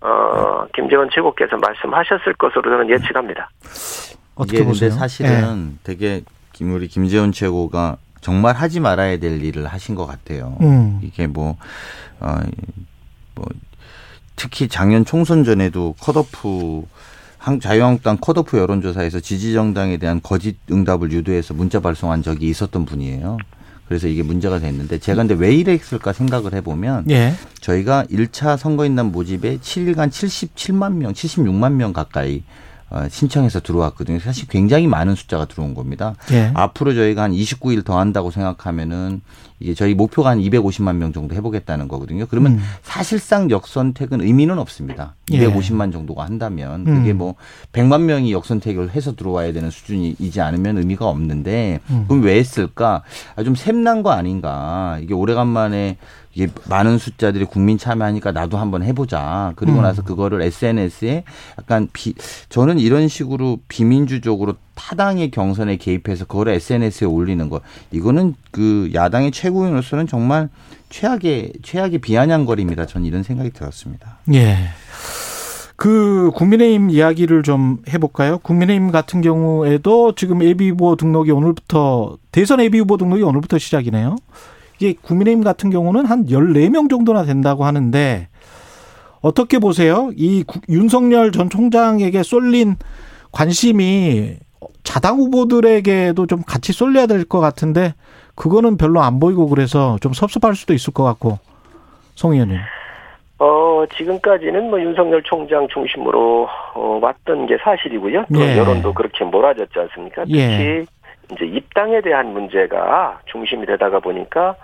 어 0.00 0.66
김재원 0.74 1.08
최고께서 1.12 1.56
말씀하셨을 1.56 2.34
것으로 2.34 2.62
저는 2.70 2.90
예측합니다. 2.90 3.50
어떻게 4.34 4.58
이게 4.58 4.64
근데 4.64 4.68
보세요? 4.68 4.88
예. 4.88 4.90
사실은 4.92 5.78
되게 5.82 6.22
김 6.52 6.74
우리 6.74 6.88
김재원 6.88 7.32
최고가 7.32 7.96
정말 8.20 8.54
하지 8.54 8.80
말아야 8.80 9.18
될 9.18 9.42
일을 9.42 9.66
하신 9.66 9.94
것 9.94 10.06
같아요. 10.06 10.56
예. 10.60 10.64
음. 10.66 11.00
이게 11.02 11.26
뭐, 11.26 11.56
어, 12.20 12.38
뭐, 13.34 13.46
특히 14.36 14.68
작년 14.68 15.04
총선 15.04 15.44
전에도 15.44 15.94
컷오프, 16.00 16.82
한- 17.38 17.60
자유한국당 17.60 18.18
컷오프 18.20 18.58
여론조사에서 18.58 19.20
지지정당에 19.20 19.96
대한 19.98 20.20
거짓 20.22 20.56
응답을 20.70 21.12
유도해서 21.12 21.54
문자 21.54 21.80
발송한 21.80 22.22
적이 22.22 22.48
있었던 22.48 22.84
분이에요. 22.84 23.38
그래서 23.88 24.08
이게 24.08 24.22
문제가 24.22 24.58
됐는데 24.58 24.98
제가 24.98 25.22
근데 25.22 25.34
왜 25.34 25.54
이랬을까 25.54 26.12
생각을 26.12 26.54
해보면 26.54 27.08
예. 27.10 27.34
저희가 27.60 28.04
1차 28.10 28.56
선거인단 28.56 29.12
모집에 29.12 29.58
7일간 29.58 30.10
77만 30.10 30.94
명, 30.94 31.12
76만 31.12 31.72
명 31.72 31.92
가까이 31.92 32.38
어, 32.38 32.42
신청해서 33.10 33.60
들어왔거든요. 33.60 34.20
사실 34.20 34.46
굉장히 34.48 34.86
많은 34.86 35.14
숫자가 35.14 35.46
들어온 35.46 35.74
겁니다. 35.74 36.14
예. 36.30 36.50
앞으로 36.54 36.94
저희가 36.94 37.24
한 37.24 37.32
29일 37.32 37.84
더 37.84 37.98
한다고 37.98 38.30
생각하면은 38.30 39.22
이게 39.58 39.74
저희 39.74 39.94
목표가 39.94 40.30
한 40.30 40.38
250만 40.38 40.96
명 40.96 41.12
정도 41.12 41.34
해보겠다는 41.34 41.88
거거든요. 41.88 42.26
그러면 42.26 42.52
음. 42.52 42.60
사실상 42.82 43.50
역선택은 43.50 44.20
의미는 44.20 44.58
없습니다. 44.58 45.14
예. 45.32 45.40
250만 45.40 45.92
정도가 45.92 46.24
한다면 46.24 46.84
그게 46.84 47.12
음. 47.12 47.18
뭐 47.18 47.34
100만 47.72 48.02
명이 48.02 48.32
역선택을 48.32 48.90
해서 48.90 49.16
들어와야 49.16 49.52
되는 49.52 49.70
수준이지 49.70 50.40
않으면 50.40 50.78
의미가 50.78 51.06
없는데 51.08 51.80
음. 51.90 52.04
그럼 52.06 52.22
왜 52.22 52.38
했을까? 52.38 53.02
아, 53.34 53.42
좀 53.42 53.54
샘난 53.54 54.02
거 54.02 54.10
아닌가? 54.10 54.98
이게 55.02 55.14
오래간만에 55.14 55.96
이게 56.36 56.48
많은 56.68 56.98
숫자들이 56.98 57.46
국민 57.46 57.78
참여하니까 57.78 58.30
나도 58.30 58.58
한번 58.58 58.82
해보자. 58.82 59.54
그리고 59.56 59.78
음. 59.78 59.82
나서 59.82 60.02
그거를 60.02 60.42
SNS에 60.42 61.24
약간 61.58 61.88
비, 61.94 62.12
저는 62.50 62.78
이런 62.78 63.08
식으로 63.08 63.60
비민주적으로 63.68 64.54
타당의 64.74 65.30
경선에 65.30 65.76
개입해서 65.76 66.26
그거를 66.26 66.52
SNS에 66.52 67.06
올리는 67.06 67.48
거. 67.48 67.62
이거는 67.90 68.34
그 68.50 68.90
야당의 68.92 69.30
최고위원으로서는 69.30 70.06
정말 70.06 70.50
최악의, 70.90 71.54
최악의 71.62 72.00
비아냥거리입니다. 72.00 72.84
저는 72.84 73.06
이런 73.06 73.22
생각이 73.22 73.50
들었습니다. 73.50 74.18
예. 74.34 74.58
그 75.76 76.30
국민의힘 76.34 76.90
이야기를 76.90 77.44
좀 77.44 77.78
해볼까요? 77.88 78.38
국민의힘 78.38 78.90
같은 78.90 79.22
경우에도 79.22 80.14
지금 80.14 80.44
예비 80.44 80.68
후보 80.68 80.96
등록이 80.96 81.30
오늘부터 81.30 82.18
대선 82.30 82.60
예비 82.60 82.78
후보 82.78 82.98
등록이 82.98 83.22
오늘부터 83.22 83.56
시작이네요. 83.56 84.16
이게 84.78 84.94
국민의힘 85.00 85.42
같은 85.44 85.70
경우는 85.70 86.06
한 86.06 86.26
14명 86.26 86.90
정도나 86.90 87.24
된다고 87.24 87.64
하는데 87.64 88.28
어떻게 89.22 89.58
보세요? 89.58 90.10
이 90.16 90.42
구- 90.46 90.60
윤석열 90.68 91.32
전 91.32 91.48
총장에게 91.50 92.22
쏠린 92.22 92.76
관심이 93.32 94.36
자당 94.84 95.16
후보들에게도 95.18 96.26
좀 96.26 96.42
같이 96.46 96.72
쏠려야 96.72 97.06
될 97.06 97.24
것 97.24 97.40
같은데 97.40 97.94
그거는 98.34 98.76
별로 98.76 99.00
안 99.00 99.18
보이고 99.18 99.48
그래서 99.48 99.96
좀 100.00 100.12
섭섭할 100.12 100.54
수도 100.54 100.74
있을 100.74 100.92
것 100.92 101.02
같고 101.04 101.38
송 102.14 102.32
의원님. 102.32 102.58
어, 103.38 103.84
지금까지는 103.96 104.70
뭐 104.70 104.80
윤석열 104.80 105.22
총장 105.24 105.66
중심으로 105.68 106.48
어, 106.74 106.98
왔던 107.02 107.46
게 107.46 107.56
사실이고요. 107.62 108.24
또 108.32 108.40
예. 108.40 108.56
여론도 108.56 108.94
그렇게 108.94 109.24
몰아졌지 109.24 109.72
않습니까? 109.78 110.24
특히 110.24 110.38
예. 110.38 110.84
이제 111.32 111.44
입당에 111.44 112.00
대한 112.00 112.32
문제가 112.32 113.20
중심이 113.26 113.66
되다가 113.66 114.00
보니까 114.00 114.56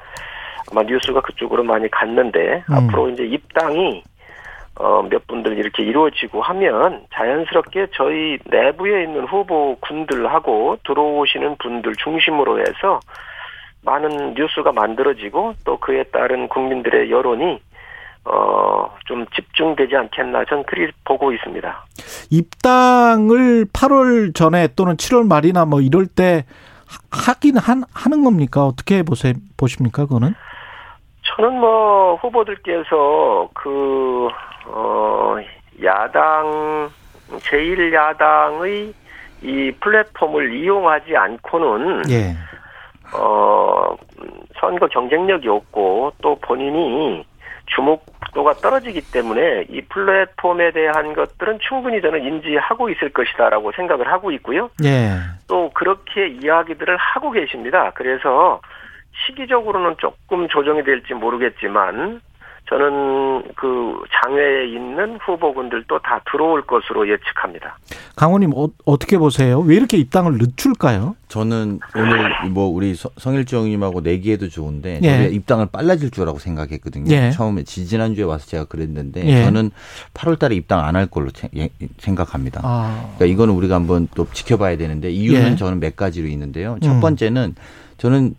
아마 0.71 0.83
뉴스가 0.83 1.21
그쪽으로 1.21 1.65
많이 1.65 1.91
갔는데 1.91 2.65
음. 2.71 2.75
앞으로 2.75 3.11
이제 3.11 3.25
입당이 3.25 4.03
어, 4.77 5.03
몇 5.03 5.27
분들 5.27 5.59
이렇게 5.59 5.83
이루어지고 5.83 6.41
하면 6.41 7.05
자연스럽게 7.13 7.89
저희 7.95 8.39
내부에 8.47 9.03
있는 9.05 9.25
후보 9.27 9.77
군들하고 9.81 10.79
들어오시는 10.85 11.57
분들 11.59 11.95
중심으로 11.97 12.61
해서 12.61 13.01
많은 13.85 14.35
뉴스가 14.35 14.73
만들어지고 14.73 15.55
또 15.65 15.77
그에 15.79 16.05
따른 16.05 16.49
국민들의 16.49 17.11
여론이 17.11 17.61
어, 18.25 18.89
좀 19.07 19.27
집중되지 19.35 19.97
않겠나 19.97 20.45
전 20.49 20.63
그리 20.65 20.91
보고 21.05 21.33
있습니다. 21.33 21.85
입당을 22.31 23.67
8월 23.73 24.35
전에 24.35 24.69
또는 24.77 24.97
7월 24.97 25.27
말이나 25.27 25.65
뭐 25.65 25.81
이럴 25.81 26.07
때 26.07 26.45
하- 26.87 27.33
하긴 27.33 27.57
한, 27.57 27.83
하는 27.93 28.23
겁니까? 28.25 28.65
어떻게 28.65 29.03
보세, 29.03 29.35
보십니까, 29.57 30.05
그거는? 30.07 30.35
저는 31.25 31.59
뭐 31.59 32.17
후보들께서 32.17 33.49
그, 33.55 34.29
어, 34.67 35.37
야당, 35.83 36.91
제1야당의 37.31 38.93
이 39.43 39.73
플랫폼을 39.81 40.55
이용하지 40.55 41.17
않고는 41.17 42.03
예. 42.11 42.37
어, 43.15 43.97
음, 44.21 44.31
선거 44.61 44.87
경쟁력이 44.87 45.49
없고 45.49 46.13
또 46.23 46.37
본인이 46.37 47.25
주목도가 47.67 48.55
떨어지기 48.55 49.13
때문에 49.13 49.67
이 49.69 49.81
플랫폼에 49.83 50.73
대한 50.73 51.15
것들은 51.15 51.59
충분히 51.61 52.01
저는 52.01 52.23
인지하고 52.25 52.91
있을 52.91 53.11
것이다라고 53.11 53.73
생각을 53.73 54.11
하고 54.11 54.33
있고요. 54.33 54.71
예. 54.85 55.19
또 55.49 55.71
그렇게 55.75 56.29
이야기들을 56.29 56.97
하고 56.97 57.31
계십니다. 57.31 57.93
그래서 57.95 58.61
시기적으로는 59.27 59.97
조금 59.99 60.49
조정이 60.49 60.83
될지 60.83 61.15
모르겠지만 61.15 62.21
저는 62.69 63.43
그 63.57 63.93
장외에 64.23 64.67
있는 64.69 65.19
후보군들도 65.19 65.99
다 65.99 66.23
들어올 66.31 66.63
것으로 66.65 67.07
예측합니다. 67.09 67.77
강호님, 68.17 68.53
어, 68.55 68.69
어떻게 68.87 69.19
보세요? 69.19 69.61
왜 69.61 69.75
이렇게 69.77 69.99
입당을 69.99 70.39
늦출까요? 70.39 71.17
저는 71.29 71.81
오늘 71.95 72.31
뭐 72.51 72.67
우리 72.69 72.95
서- 72.95 73.11
성일정 73.19 73.65
님하고 73.65 74.01
내기해도 74.01 74.49
좋은데 74.49 75.01
예. 75.03 75.29
입당을 75.33 75.67
빨라질 75.73 76.11
줄 76.11 76.27
알고 76.27 76.39
생각했거든요. 76.39 77.13
예. 77.15 77.31
처음에 77.31 77.65
지- 77.65 77.87
지난 77.87 78.15
주에 78.15 78.25
와서 78.25 78.47
제가 78.47 78.65
그랬는데 78.67 79.27
예. 79.27 79.45
저는 79.45 79.71
8월 80.15 80.39
달에 80.39 80.55
입당 80.55 80.85
안 80.85 80.95
할 80.97 81.07
걸로 81.07 81.31
체- 81.31 81.49
예- 81.57 81.71
생각합니다. 81.99 82.61
아. 82.63 83.13
그러니까 83.17 83.27
이거는 83.27 83.55
우리가 83.55 83.75
한번 83.75 84.09
또 84.15 84.27
지켜봐야 84.33 84.77
되는데 84.77 85.11
이유는 85.11 85.53
예. 85.53 85.57
저는 85.57 85.81
몇 85.81 85.97
가지로 85.97 86.29
있는데요. 86.29 86.77
첫 86.83 86.93
음. 86.93 87.01
번째는 87.01 87.55
저는 87.99 88.35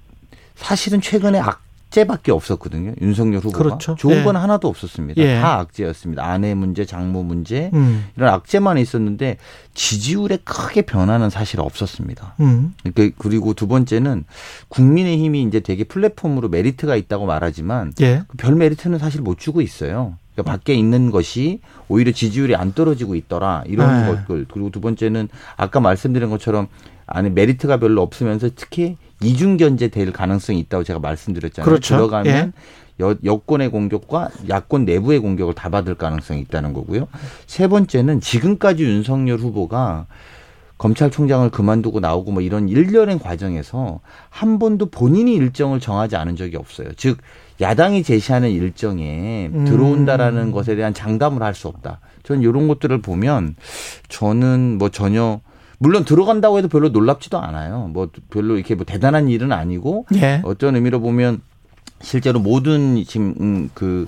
사실은 0.55 1.01
최근에 1.01 1.39
악, 1.39 1.62
악재밖에 1.93 2.31
없었거든요. 2.31 2.93
윤석열 3.01 3.39
후보가. 3.39 3.57
그렇죠. 3.57 3.95
좋은 3.95 4.17
예. 4.17 4.23
건 4.23 4.35
하나도 4.35 4.67
없었습니다. 4.67 5.21
예. 5.21 5.39
다 5.39 5.59
악재였습니다. 5.59 6.25
아내 6.25 6.55
문제, 6.55 6.85
장모 6.85 7.23
문제 7.23 7.69
음. 7.73 8.05
이런 8.17 8.33
악재만 8.33 8.79
있었는데 8.79 9.37
지지율에 9.75 10.39
크게 10.43 10.81
변화는 10.81 11.29
사실 11.29 11.61
없었습니다. 11.61 12.35
음. 12.39 12.73
그러니까 12.83 13.15
그리고 13.19 13.53
두 13.53 13.67
번째는 13.67 14.25
국민의힘이 14.69 15.43
이제 15.43 15.59
되게 15.59 15.83
플랫폼으로 15.83 16.49
메리트가 16.49 16.95
있다고 16.95 17.25
말하지만 17.27 17.93
예. 18.01 18.23
별 18.37 18.55
메리트는 18.55 18.97
사실 18.97 19.21
못 19.21 19.37
주고 19.37 19.61
있어요. 19.61 20.17
그러니까 20.33 20.51
밖에 20.51 20.73
있는 20.73 21.11
것이 21.11 21.59
오히려 21.87 22.11
지지율이 22.11 22.55
안 22.55 22.73
떨어지고 22.73 23.13
있더라 23.13 23.63
이런 23.67 24.01
네. 24.01 24.15
것들 24.15 24.47
그리고 24.51 24.71
두 24.71 24.81
번째는 24.81 25.29
아까 25.57 25.79
말씀드린 25.79 26.31
것처럼 26.31 26.67
안에 27.05 27.29
메리트가 27.29 27.77
별로 27.77 28.01
없으면서 28.01 28.49
특히 28.55 28.97
이중 29.23 29.57
견제 29.57 29.87
될 29.87 30.11
가능성이 30.11 30.59
있다고 30.59 30.83
제가 30.83 30.99
말씀드렸잖아요. 30.99 31.65
그렇죠. 31.65 31.95
들어가면 31.95 32.53
여, 32.99 33.15
여권의 33.23 33.69
공격과 33.69 34.29
야권 34.49 34.85
내부의 34.85 35.19
공격을 35.19 35.53
다 35.55 35.69
받을 35.69 35.95
가능성이 35.95 36.41
있다는 36.41 36.73
거고요. 36.73 37.07
세 37.47 37.67
번째는 37.67 38.21
지금까지 38.21 38.83
윤석열 38.83 39.39
후보가 39.39 40.05
검찰총장을 40.77 41.49
그만두고 41.49 41.99
나오고 42.01 42.31
뭐 42.31 42.41
이런 42.41 42.67
일련의 42.67 43.19
과정에서 43.19 44.01
한 44.29 44.59
번도 44.59 44.87
본인이 44.87 45.33
일정을 45.35 45.79
정하지 45.79 46.15
않은 46.17 46.35
적이 46.35 46.57
없어요. 46.57 46.89
즉 46.97 47.19
야당이 47.61 48.03
제시하는 48.03 48.49
일정에 48.49 49.49
음. 49.53 49.65
들어온다라는 49.65 50.51
것에 50.51 50.75
대한 50.75 50.93
장담을 50.93 51.41
할 51.41 51.53
수 51.53 51.67
없다. 51.67 51.99
저는 52.23 52.41
이런 52.41 52.67
것들을 52.67 53.01
보면 53.01 53.55
저는 54.09 54.77
뭐 54.77 54.89
전혀 54.89 55.39
물론 55.83 56.05
들어간다고 56.05 56.57
해도 56.57 56.69
별로 56.69 56.87
놀랍지도 56.87 57.37
않아요. 57.37 57.89
뭐 57.91 58.07
별로 58.29 58.55
이렇게 58.55 58.73
뭐 58.73 58.85
대단한 58.85 59.27
일은 59.27 59.51
아니고 59.51 60.05
예. 60.15 60.41
어떤 60.45 60.75
의미로 60.75 61.01
보면 61.01 61.41
실제로 62.01 62.39
모든 62.39 63.03
지금 63.03 63.33
음, 63.41 63.69
그, 63.73 64.07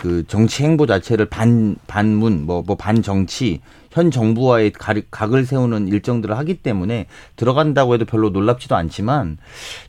그 0.00 0.24
정치 0.26 0.64
행보 0.64 0.84
자체를 0.86 1.26
반, 1.26 1.76
반문, 1.86 2.44
뭐, 2.44 2.64
뭐 2.66 2.76
반정치, 2.76 3.60
현 3.92 4.10
정부와의 4.10 4.72
가- 4.72 4.94
각을 5.12 5.44
세우는 5.46 5.86
일정들을 5.86 6.36
하기 6.38 6.54
때문에 6.56 7.06
들어간다고 7.36 7.94
해도 7.94 8.04
별로 8.04 8.30
놀랍지도 8.30 8.74
않지만 8.74 9.38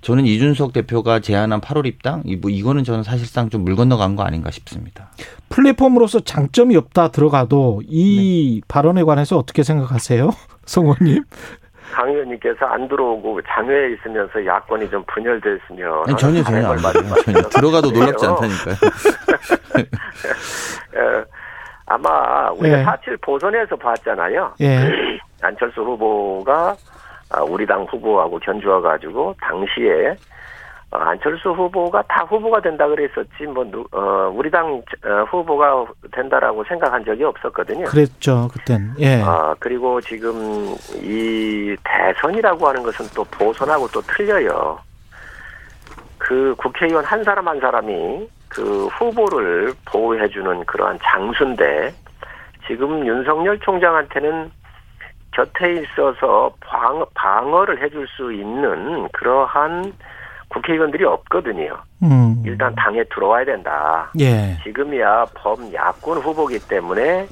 저는 0.02 0.28
이준석 0.28 0.72
대표가 0.74 1.20
제안한 1.20 1.62
8월 1.62 1.88
입당, 1.88 2.22
이뭐 2.26 2.52
이거는 2.52 2.84
저는 2.84 3.02
사실상 3.04 3.50
좀 3.50 3.64
물 3.64 3.76
건너간 3.76 4.16
거 4.16 4.22
아닌가 4.24 4.52
싶습니다. 4.52 5.10
플랫폼으로서 5.50 6.20
장점이 6.20 6.76
없다 6.76 7.10
들어가도 7.12 7.82
이 7.88 8.60
네. 8.62 8.66
발언에 8.68 9.02
관해서 9.04 9.38
어떻게 9.40 9.64
생각하세요? 9.64 10.32
성원님. 10.66 11.24
강 11.94 12.10
의원님께서 12.10 12.66
안 12.66 12.88
들어오고 12.88 13.40
장외에 13.44 13.94
있으면서 13.94 14.44
야권이 14.44 14.90
좀 14.90 15.04
분열됐으면 15.14 16.04
아니, 16.08 16.18
전혀 16.18 16.42
전혀 16.44 16.68
안 16.68 16.82
맞아요. 16.82 17.14
전혀 17.24 17.42
들어가도 17.50 17.92
놀랍지 17.92 18.26
않다니까요. 18.26 18.76
어, 20.96 21.24
아마 21.86 22.50
우리가 22.52 22.80
예. 22.80 22.84
4.7 22.84 23.22
보선에서 23.22 23.76
봤잖아요. 23.76 24.54
예. 24.62 24.92
안철수 25.42 25.82
후보가 25.82 26.76
아, 27.30 27.42
우리 27.44 27.66
당 27.68 27.84
후보하고 27.84 28.40
견주어 28.40 28.82
가지고 28.82 29.36
당시에 29.42 30.10
어, 30.10 30.33
안철수 30.96 31.50
후보가 31.52 32.04
다 32.04 32.24
후보가 32.24 32.62
된다 32.62 32.88
그랬었지 32.88 33.44
뭐 33.48 33.64
누- 33.66 33.86
어, 33.92 34.32
우리 34.34 34.50
당 34.52 34.82
어, 35.06 35.24
후보가 35.30 35.86
된다라고 36.12 36.64
생각한 36.66 37.04
적이 37.06 37.24
없었거든요. 37.26 37.86
그랬죠. 37.86 38.48
그땐. 38.54 38.94
예. 39.00 39.22
아, 39.22 39.56
그리고 39.60 40.00
지금 40.02 40.34
이 41.02 41.76
대선이라고 41.84 42.68
하는 42.68 42.84
것은 42.84 43.06
또 43.16 43.24
보선하고 43.26 43.88
또 43.90 44.02
틀려요. 44.02 44.78
그 46.18 46.56
국회의원 46.58 47.04
한 47.04 47.24
사람 47.24 47.48
한 47.48 47.60
사람이 47.60 48.28
그 48.48 48.86
후보를 48.88 49.74
보호해주는 49.86 50.66
그러한 50.66 51.00
장수인데 51.04 51.94
지금 52.68 53.06
윤석열 53.06 53.60
총장한테는 53.60 54.52
곁에 55.32 55.82
있어서 55.82 56.54
방, 56.62 57.04
방어를 57.16 57.82
해줄 57.82 58.08
수 58.08 58.32
있는 58.32 59.08
그러한 59.12 59.92
국회의원들이 60.54 61.04
없거든요. 61.06 61.78
음. 62.04 62.42
일단 62.46 62.74
당에 62.76 63.04
들어와야 63.06 63.44
된다. 63.46 64.12
예. 64.20 64.58
지금이야 64.64 65.26
범야권 65.36 66.20
후보기 66.20 66.60
때문에 66.68 67.28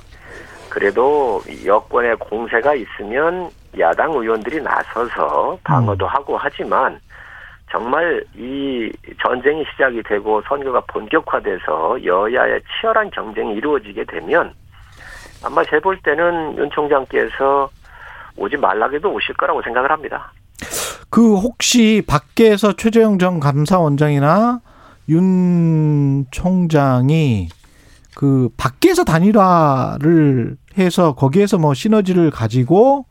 그래도 0.70 1.42
여권의 1.66 2.16
공세가 2.18 2.74
있으면 2.74 3.50
야당 3.80 4.12
의원들이 4.12 4.62
나서서 4.62 5.58
방어도 5.64 6.08
하고 6.08 6.38
하지만 6.38 7.00
정말 7.70 8.24
이 8.36 8.92
전쟁이 9.22 9.64
시작이 9.72 10.02
되고 10.04 10.42
선거가 10.42 10.82
본격화돼서 10.88 12.04
여야의 12.04 12.62
치열한 12.80 13.12
경쟁이 13.12 13.54
이루어지게 13.56 14.06
되면 14.06 14.54
아마 15.44 15.64
제 15.66 15.80
볼 15.80 15.98
때는 16.02 16.58
윤 16.58 16.70
총장께서 16.72 17.70
오지 18.38 18.58
말라게도 18.58 19.12
오실 19.12 19.36
거라고 19.36 19.62
생각을 19.62 19.90
합니다. 19.92 20.32
그 21.12 21.36
혹시 21.36 22.02
밖에서 22.08 22.74
최재형 22.74 23.20
전 23.20 23.42
감사원장이나 23.42 24.62
윤 25.10 26.26
총장이 26.32 27.50
그 28.16 28.50
밖에서 28.56 29.04
단일화를 29.04 30.56
해서 30.78 31.14
거기에서 31.14 31.58
뭐 31.58 31.74
시너지를 31.74 32.32
가지고 32.32 33.06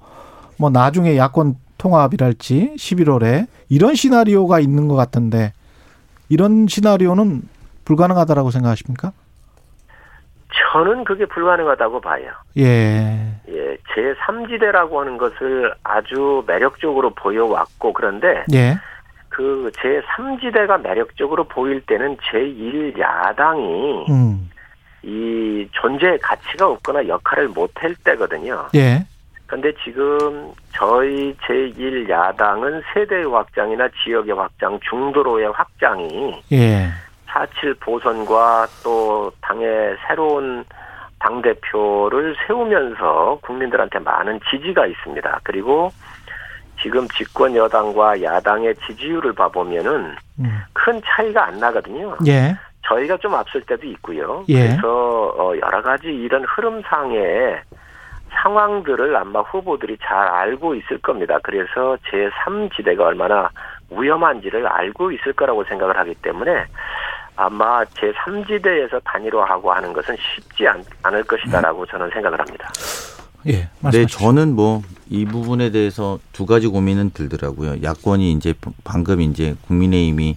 뭐 0.57 0.71
나중에 0.71 1.19
야권 1.19 1.57
통합이랄지 1.77 2.73
11월에 2.79 3.47
이런 3.69 3.95
시나리오가 3.95 4.61
있는 4.61 4.89
것 4.89 4.97
같던데 4.97 5.53
이런 6.31 6.69
시나리오는 6.69 7.43
불가능하다라고 7.85 8.51
생각하십니까? 8.51 9.13
저는 10.73 11.05
그게 11.05 11.27
불가능하다고 11.27 12.01
봐요. 12.01 12.31
예. 12.57 13.19
예, 13.49 13.77
제 13.95 14.15
3지대라고 14.27 14.97
하는 14.97 15.19
것을 15.19 15.73
아주 15.83 16.45
매력적으로 16.47 17.11
보여왔고, 17.11 17.93
그런데 17.93 18.45
예. 18.53 18.79
그 19.29 19.71
제 19.81 20.03
3지대가 20.03 20.81
매력적으로 20.83 21.45
보일 21.45 21.81
때는 21.83 22.17
제1 22.19 22.99
야당이 22.99 24.07
음. 24.11 24.51
이 25.03 25.67
존재의 25.73 26.19
가치가 26.19 26.69
없거나 26.69 27.07
역할을 27.09 27.49
못할 27.49 27.95
때거든요. 28.05 28.67
예. 28.75 29.05
그런데 29.47 29.73
지금 29.83 30.53
저희 30.73 31.35
제1야당은 31.39 32.83
세대의 32.93 33.33
확장이나 33.33 33.89
지역의 34.05 34.35
확장, 34.35 34.79
중도로의 34.89 35.51
확장이 35.53 36.41
예. 36.53 36.89
4.7 37.33 37.81
보선과 37.81 38.67
또 38.83 39.31
당의 39.41 39.97
새로운 40.07 40.65
당대표를 41.21 42.35
세우면서 42.47 43.39
국민들한테 43.43 43.99
많은 43.99 44.41
지지가 44.51 44.87
있습니다. 44.87 45.41
그리고 45.43 45.91
지금 46.83 47.07
집권 47.09 47.55
여당과 47.55 48.23
야당의 48.23 48.75
지지율을 48.87 49.35
봐보면은 49.35 50.17
음. 50.39 50.63
큰 50.73 51.01
차이가 51.05 51.47
안 51.47 51.59
나거든요. 51.59 52.17
예. 52.27 52.57
저희가 52.87 53.19
좀 53.19 53.35
앞설 53.35 53.61
때도 53.63 53.87
있고요. 53.89 54.45
예. 54.49 54.69
그래서 54.69 55.35
어, 55.37 55.53
여러 55.61 55.83
가지 55.83 56.09
이런 56.09 56.45
흐름상의 56.45 57.61
상황들을 58.43 59.15
아마 59.17 59.41
후보들이 59.41 59.99
잘 60.03 60.17
알고 60.17 60.75
있을 60.77 60.99
겁니다. 60.99 61.39
그래서 61.43 61.97
제3지대가 62.11 63.01
얼마나 63.01 63.51
위험한지를 63.91 64.67
알고 64.67 65.13
있을 65.13 65.33
거라고 65.33 65.65
생각을 65.65 65.99
하기 65.99 66.15
때문에 66.17 66.65
아마 67.41 67.85
제3지대에서 67.85 69.01
단일화하고 69.05 69.73
하는 69.73 69.93
것은 69.93 70.17
쉽지 70.17 70.67
않, 70.69 70.85
을 71.13 71.25
것이다라고 71.25 71.87
저는 71.87 72.11
생각을 72.11 72.39
합니다. 72.39 72.71
예. 73.47 73.69
네. 73.91 74.07
저는 74.07 74.55
뭐 74.55 74.83
이 75.11 75.25
부분에 75.25 75.71
대해서 75.71 76.21
두 76.33 76.47
가지 76.47 76.69
고민은 76.69 77.11
들더라고요. 77.11 77.83
야권이 77.83 78.31
이제 78.33 78.55
방금 78.85 79.21
이제 79.21 79.57
국민의힘이 79.67 80.37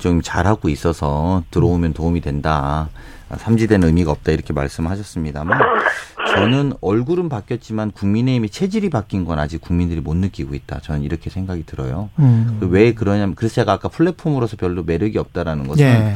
좀 0.00 0.22
잘하고 0.22 0.70
있어서 0.70 1.44
들어오면 1.50 1.92
도움이 1.92 2.22
된다. 2.22 2.88
삼지대는 3.36 3.88
의미가 3.88 4.10
없다 4.10 4.32
이렇게 4.32 4.52
말씀하셨습니다만 4.52 5.58
저는 6.34 6.72
얼굴은 6.80 7.28
바뀌었지만 7.28 7.90
국민의힘이 7.92 8.48
체질이 8.50 8.90
바뀐 8.90 9.24
건 9.24 9.38
아직 9.38 9.60
국민들이 9.60 10.00
못 10.00 10.14
느끼고 10.16 10.54
있다. 10.54 10.80
저는 10.80 11.02
이렇게 11.02 11.30
생각이 11.30 11.64
들어요. 11.66 12.10
음. 12.18 12.58
왜 12.62 12.92
그러냐면 12.94 13.34
그래서 13.34 13.56
제가 13.56 13.72
아까 13.72 13.88
플랫폼으로서 13.88 14.56
별로 14.56 14.82
매력이 14.82 15.18
없다라는 15.18 15.66
것은 15.68 15.84
예. 15.84 16.14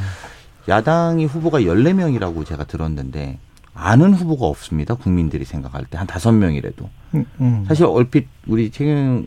야당이 0.68 1.24
후보가 1.26 1.60
14명이라고 1.60 2.46
제가 2.46 2.64
들었는데 2.64 3.38
아는 3.74 4.12
후보가 4.14 4.46
없습니다. 4.46 4.94
국민들이 4.94 5.44
생각할 5.44 5.86
때 5.86 5.96
한 5.98 6.06
다섯 6.06 6.32
명이라도. 6.32 6.88
음, 7.14 7.24
음. 7.40 7.64
사실 7.66 7.84
얼핏 7.86 8.28
우리 8.46 8.70
최경 8.70 9.26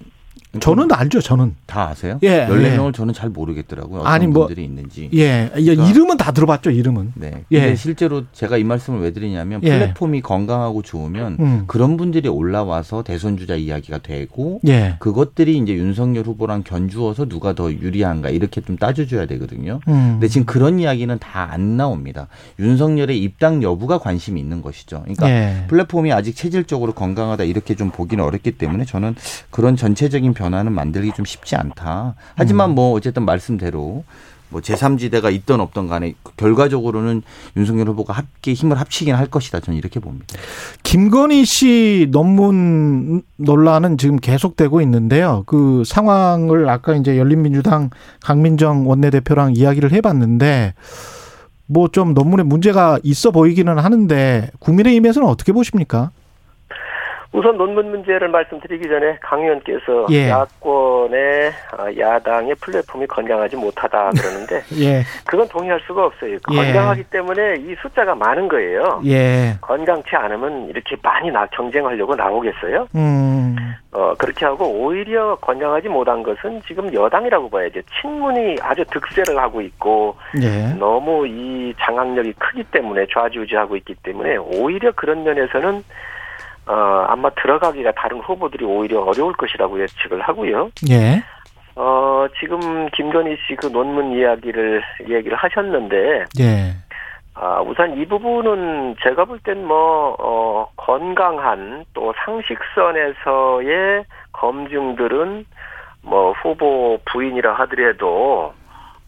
저는 0.60 0.88
알죠, 0.92 1.22
저는. 1.22 1.56
다 1.66 1.90
아세요? 1.90 2.20
예, 2.24 2.48
14명을 2.48 2.94
저는 2.94 3.14
잘 3.14 3.30
모르겠더라고요. 3.30 4.02
어떤 4.02 4.12
아니, 4.12 4.28
뭐- 4.28 4.48
분들이 4.48 4.66
있는지. 4.66 5.10
예. 5.14 5.44
야, 5.44 5.50
그러니까- 5.54 5.90
이름은 5.90 6.18
다 6.18 6.32
들어봤죠, 6.32 6.72
이름은. 6.72 7.14
네. 7.16 7.44
예. 7.52 7.76
실제로 7.76 8.24
제가 8.34 8.58
이 8.58 8.64
말씀을 8.64 9.02
왜 9.02 9.12
드리냐면 9.14 9.62
예. 9.64 9.70
플랫폼이 9.70 10.22
건강하고 10.22 10.82
좋으면 10.82 11.38
음. 11.40 11.64
그런 11.68 11.98
분들이 11.98 12.28
올라와서 12.30 13.04
대선 13.04 13.38
주자 13.38 13.56
이야기가 13.56 14.00
되고 14.00 14.60
예. 14.68 14.96
그것들이 15.00 15.58
이제 15.58 15.74
윤석열 15.74 16.26
후보랑 16.26 16.64
견주어서 16.64 17.26
누가 17.26 17.54
더 17.54 17.72
유리한가 17.72 18.30
이렇게 18.30 18.62
좀 18.62 18.78
따져줘야 18.78 19.26
되거든요. 19.28 19.80
음. 19.88 20.12
근데 20.14 20.28
지금 20.28 20.46
그런 20.46 20.80
이야기는 20.80 21.20
다 21.20 21.46
안 21.56 21.78
나옵니다. 21.78 22.28
윤석열의 22.60 23.22
입당 23.22 23.62
여부가 23.64 23.98
관심이 24.00 24.40
있는 24.42 24.62
것이죠. 24.62 25.02
그러니까 25.02 25.30
예. 25.30 25.64
플랫폼이 25.68 26.12
아직 26.12 26.36
체질적으로 26.36 26.94
건강하다 26.94 27.44
이렇게 27.44 27.76
좀 27.76 27.92
보기는 27.92 28.24
어렵기 28.24 28.54
때문에 28.54 28.84
저는 28.86 29.16
그런 29.52 29.76
전체적인 29.76 30.34
변 30.34 30.45
화는 30.54 30.72
만들기 30.72 31.12
좀 31.16 31.26
쉽지 31.26 31.56
않다. 31.56 32.16
하지만 32.36 32.72
음. 32.72 32.76
뭐 32.76 32.94
어쨌든 32.94 33.24
말씀대로 33.26 34.04
뭐 34.50 34.62
제3지대가 34.62 35.34
있던 35.34 35.60
없던 35.60 35.88
간에 35.88 36.14
결과적으로는 36.38 37.24
윤석열 37.58 37.90
후보가 37.90 38.14
함께 38.14 38.54
힘을 38.54 38.80
합치긴 38.80 39.16
할 39.16 39.26
것이다. 39.28 39.60
저는 39.60 39.78
이렇게 39.78 40.00
봅니다. 40.00 40.28
김건희 40.84 41.46
씨 41.46 42.08
논문 42.12 43.24
논란은 43.38 43.98
지금 43.98 44.18
계속되고 44.18 44.82
있는데요. 44.82 45.44
그 45.48 45.84
상황을 45.86 46.70
아까 46.70 46.96
이제 46.96 47.18
열린민주당 47.18 47.90
강민정 48.22 48.88
원내대표랑 48.88 49.56
이야기를 49.56 49.92
해봤는데 49.92 50.74
뭐 51.68 51.88
좀 51.88 52.14
논문에 52.14 52.44
문제가 52.44 53.00
있어 53.04 53.32
보이기는 53.32 53.78
하는데 53.80 54.52
국민의힘에서는 54.60 55.28
어떻게 55.28 55.52
보십니까? 55.52 56.12
우선 57.36 57.58
논문 57.58 57.92
문제를 57.92 58.30
말씀드리기 58.30 58.88
전에 58.88 59.18
강 59.22 59.42
의원께서 59.42 60.08
예. 60.12 60.30
야권의 60.30 61.52
아, 61.78 61.88
야당의 61.98 62.56
플랫폼이 62.62 63.08
건강하지 63.08 63.58
못하다 63.58 64.12
그러는데 64.12 64.64
예, 64.80 65.04
그건 65.26 65.46
동의할 65.50 65.82
수가 65.86 66.06
없어요. 66.06 66.34
예. 66.34 66.38
건강하기 66.56 67.04
때문에 67.06 67.56
이 67.60 67.76
숫자가 67.82 68.16
많은 68.16 68.48
거예요. 68.48 69.02
예, 69.06 69.58
건강치 69.60 70.16
않으면 70.16 70.70
이렇게 70.70 70.96
많이 71.04 71.30
나 71.30 71.46
경쟁하려고 71.48 72.16
나오겠어요? 72.16 72.88
음, 72.96 73.56
어, 73.92 74.14
그렇게 74.18 74.46
하고 74.46 74.66
오히려 74.70 75.36
건강하지 75.36 75.90
못한 75.90 76.24
것은 76.24 76.62
지금 76.66 76.94
여당이라고 76.94 77.50
봐야죠. 77.50 77.82
친문이 78.02 78.56
아주 78.62 78.86
득세를 78.86 79.38
하고 79.38 79.60
있고 79.60 80.16
예, 80.42 80.74
너무 80.80 81.28
이 81.28 81.74
장악력이 81.82 82.34
크기 82.40 82.64
때문에 82.64 83.06
좌지우지하고 83.14 83.76
있기 83.76 83.96
때문에 84.04 84.38
오히려 84.38 84.94
그런 84.94 85.26
면에서는 85.26 85.84
어, 86.68 87.06
아마 87.08 87.30
들어가기가 87.32 87.92
다른 87.94 88.20
후보들이 88.20 88.66
오히려 88.66 89.02
어려울 89.02 89.34
것이라고 89.34 89.80
예측을 89.82 90.22
하고요. 90.22 90.72
예, 90.90 91.24
어, 91.76 92.26
지금 92.40 92.90
김건희 92.92 93.36
씨 93.48 93.56
그 93.56 93.68
논문 93.68 94.12
이야기를 94.14 94.82
얘기를 95.10 95.38
하셨는데, 95.38 96.26
예, 96.40 96.74
아, 97.36 97.62
우선 97.62 97.98
이 97.98 98.06
부분은 98.08 98.96
제가 99.04 99.26
볼 99.26 99.40
땐 99.44 99.66
뭐, 99.68 100.16
어, 100.20 100.68
건강한 100.78 101.86
또 101.94 102.14
상식선에서의 102.26 104.06
검증들은 104.32 105.46
뭐 106.02 106.32
후보 106.34 106.98
부인이라 107.12 107.54
하더라도 107.54 108.54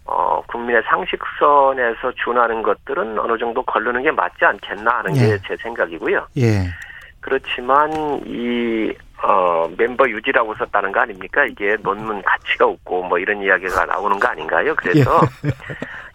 어, 0.05 0.41
국민의 0.47 0.81
상식선에서 0.89 2.11
준하는 2.23 2.63
것들은 2.63 3.19
어느 3.19 3.37
정도 3.37 3.61
걸르는 3.63 4.03
게 4.03 4.11
맞지 4.11 4.45
않겠나 4.45 4.99
하는 4.99 5.15
예. 5.17 5.21
게제 5.37 5.57
생각이고요. 5.61 6.25
예, 6.37 6.63
그렇지만 7.31 7.91
이 8.25 8.89
어, 9.21 9.67
멤버 9.77 10.07
유지라고 10.07 10.53
썼다는 10.55 10.93
거 10.93 11.01
아닙니까? 11.01 11.43
이게 11.45 11.75
논문 11.83 12.21
가치가 12.21 12.65
없고 12.67 13.03
뭐 13.03 13.19
이런 13.19 13.41
이야기가 13.41 13.85
나오는 13.85 14.17
거 14.17 14.27
아닌가요? 14.29 14.73
그래서 14.75 15.19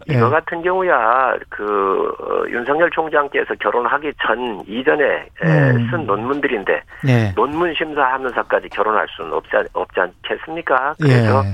예. 0.08 0.14
이거 0.16 0.30
같은 0.30 0.62
경우야 0.62 1.34
그 1.50 2.08
어, 2.18 2.48
윤석열 2.48 2.88
총장께서 2.90 3.54
결혼하기 3.56 4.10
전 4.26 4.62
이전에 4.66 5.04
에, 5.04 5.70
음. 5.72 5.88
쓴 5.90 6.06
논문들인데 6.06 6.82
예, 7.08 7.32
논문 7.36 7.74
심사하면서까지 7.74 8.70
결혼할 8.70 9.06
수는 9.14 9.34
없지, 9.34 9.50
않- 9.54 9.66
없지 9.74 10.00
않겠습니까? 10.00 10.94
그래서 10.98 11.42
예. 11.44 11.50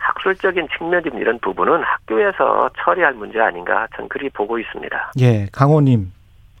학술적인 0.00 0.66
측면인 0.76 1.14
이런 1.18 1.38
부분은 1.38 1.82
학교에서 1.84 2.68
처리할 2.82 3.14
문제 3.14 3.38
아닌가 3.38 3.86
전 3.96 4.08
그리 4.08 4.28
보고 4.30 4.58
있습니다. 4.58 5.12
예, 5.20 5.46
강호님 5.52 6.10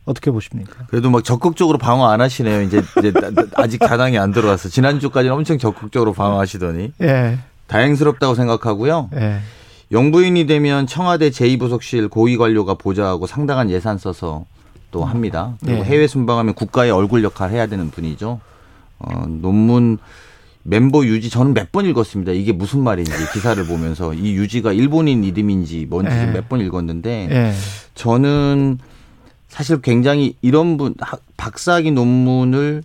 어떻게 0.08 0.30
보십니까? 0.30 0.86
그래도 0.88 1.10
막 1.10 1.22
적극적으로 1.22 1.78
방어 1.78 2.08
안 2.08 2.20
하시네요. 2.20 2.62
이제, 2.62 2.82
이제 2.98 3.12
아직 3.54 3.78
가당이 3.78 4.18
안 4.18 4.32
들어왔어. 4.32 4.68
지난주까지는 4.68 5.34
엄청 5.36 5.58
적극적으로 5.58 6.12
방어하시더니 6.14 6.92
예, 7.02 7.38
다행스럽다고 7.66 8.34
생각하고요. 8.34 9.10
예, 9.14 9.38
영부인이 9.92 10.46
되면 10.46 10.86
청와대 10.86 11.30
제2부속실 11.30 12.10
고위 12.10 12.36
관료가 12.36 12.74
보좌하고 12.74 13.26
상당한 13.26 13.70
예산 13.70 13.98
써서 13.98 14.44
또 14.90 15.04
합니다. 15.04 15.54
그리고 15.60 15.82
네. 15.82 15.84
해외 15.90 16.06
순방하면 16.06 16.54
국가의 16.54 16.90
얼굴 16.90 17.22
역할 17.22 17.50
해야 17.50 17.66
되는 17.66 17.90
분이죠. 17.90 18.40
어, 18.98 19.24
논문 19.28 19.98
멤버 20.62 21.04
유지 21.04 21.30
저는 21.30 21.52
몇 21.54 21.70
번 21.72 21.84
읽었습니다. 21.86 22.32
이게 22.32 22.52
무슨 22.52 22.82
말인지 22.82 23.12
기사를 23.34 23.62
보면서 23.66 24.14
이 24.14 24.32
유지가 24.32 24.72
일본인 24.72 25.24
이름인지 25.24 25.86
뭔지 25.88 26.14
네. 26.14 26.26
몇번 26.32 26.60
읽었는데 26.60 27.28
예, 27.30 27.52
저는 27.94 28.78
사실 29.48 29.80
굉장히 29.80 30.36
이런 30.42 30.76
분 30.76 30.94
학- 31.00 31.22
박사학위 31.36 31.90
논문을 31.92 32.82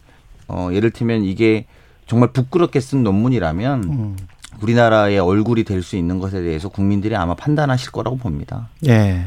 어 0.48 0.70
예를 0.72 0.92
들면 0.92 1.24
이게 1.24 1.66
정말 2.08 2.32
부끄럽게 2.32 2.80
쓴 2.80 3.04
논문이라면 3.04 3.84
음, 3.84 4.18
우리나라의 4.62 5.20
얼굴이 5.20 5.64
될 5.64 5.82
수 5.84 5.96
있는 5.98 6.20
것에 6.20 6.42
대해서 6.42 6.70
국민들이 6.70 7.16
아마 7.16 7.34
판단하실 7.36 7.92
거라고 7.92 8.18
봅니다. 8.18 8.70
예, 8.88 9.24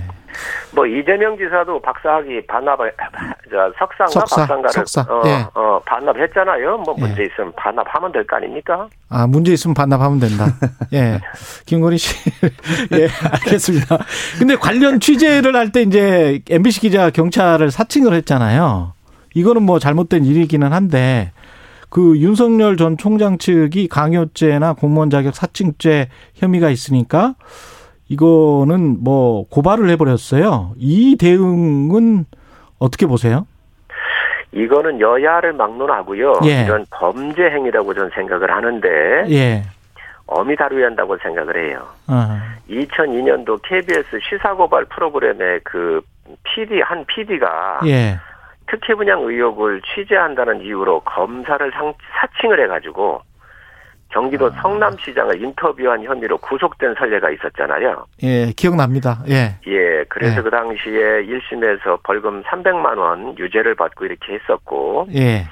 뭐 0.72 0.86
이재명 0.86 1.36
지사도 1.36 1.80
박사학위 1.80 2.46
반납을 2.46 2.92
저 3.50 3.72
석상과 3.78 4.10
석사, 4.10 4.36
박사인가를 4.46 4.70
석사, 4.72 5.00
어, 5.02 5.22
예. 5.26 5.46
어, 5.54 5.80
반납했잖아요. 5.86 6.78
뭐 6.78 6.94
예. 6.98 7.00
문제 7.02 7.24
있으면 7.24 7.52
반납하면 7.56 8.12
될 8.12 8.26
거 8.26 8.36
아닙니까? 8.36 8.88
아, 9.08 9.26
문제 9.26 9.52
있으면 9.52 9.74
반납하면 9.74 10.18
된다. 10.20 10.46
예. 10.92 11.20
김건희 11.66 11.98
씨. 11.98 12.14
예, 12.92 13.08
알겠습니다. 13.30 13.98
근데 14.38 14.56
관련 14.56 15.00
취재를 15.00 15.54
할 15.56 15.70
때 15.72 15.82
이제 15.82 16.40
MBC 16.48 16.80
기자 16.80 17.10
경찰을 17.10 17.70
사칭을 17.70 18.12
했잖아요. 18.14 18.92
이거는 19.34 19.62
뭐 19.62 19.78
잘못된 19.78 20.24
일이기는 20.24 20.72
한데 20.72 21.32
그 21.90 22.18
윤석열 22.18 22.76
전 22.76 22.96
총장 22.96 23.38
측이 23.38 23.88
강요죄나 23.88 24.72
공무원 24.74 25.10
자격 25.10 25.34
사칭죄 25.34 26.08
혐의가 26.34 26.70
있으니까 26.70 27.34
이거는 28.08 29.02
뭐 29.02 29.46
고발을 29.48 29.88
해버렸어요. 29.90 30.72
이 30.76 31.16
대응은 31.18 32.24
어떻게 32.78 33.06
보세요? 33.06 33.46
이거는 34.52 35.00
여야를 35.00 35.52
막론하고요. 35.52 36.40
예. 36.44 36.64
이런 36.64 36.86
범죄 36.90 37.42
행위라고 37.50 37.92
저는 37.92 38.10
생각을 38.14 38.50
하는데 38.50 38.88
예. 39.30 39.62
엄히 40.26 40.56
다루어야 40.56 40.86
한다고 40.86 41.16
생각을 41.18 41.68
해요. 41.68 41.86
아, 42.06 42.56
2002년도 42.68 43.60
KBS 43.62 44.18
시사고발 44.28 44.86
프로그램의 44.86 45.60
그 45.62 46.00
PD 46.42 46.80
한 46.80 47.04
PD가 47.06 47.80
예. 47.86 48.18
특혜 48.68 48.94
분양 48.94 49.22
의혹을 49.22 49.82
취재한다는 49.82 50.62
이유로 50.62 51.00
검사를 51.00 51.70
상, 51.72 51.94
사칭을 52.20 52.62
해가지고 52.64 53.20
경기도 54.08 54.50
성남시장을 54.50 55.42
인터뷰한 55.42 56.02
혐의로 56.02 56.38
구속된 56.38 56.94
선례가 56.94 57.30
있었잖아요. 57.30 58.06
예, 58.22 58.52
기억납니다. 58.56 59.22
예. 59.28 59.58
예, 59.66 60.04
그래서 60.08 60.36
네. 60.36 60.42
그 60.42 60.50
당시에 60.50 61.24
1심에서 61.26 62.02
벌금 62.02 62.42
300만 62.44 62.96
원 62.96 63.36
유죄를 63.38 63.74
받고 63.74 64.06
이렇게 64.06 64.34
했었고 64.34 65.08
예. 65.14 65.44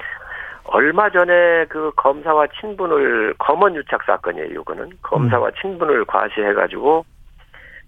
얼마 0.67 1.09
전에 1.09 1.65
그 1.69 1.91
검사와 1.95 2.47
친분을 2.59 3.35
검언 3.37 3.75
유착 3.75 4.03
사건이에요. 4.03 4.47
이거는 4.61 4.89
검사와 5.03 5.51
친분을 5.61 6.05
과시해가지고 6.05 7.05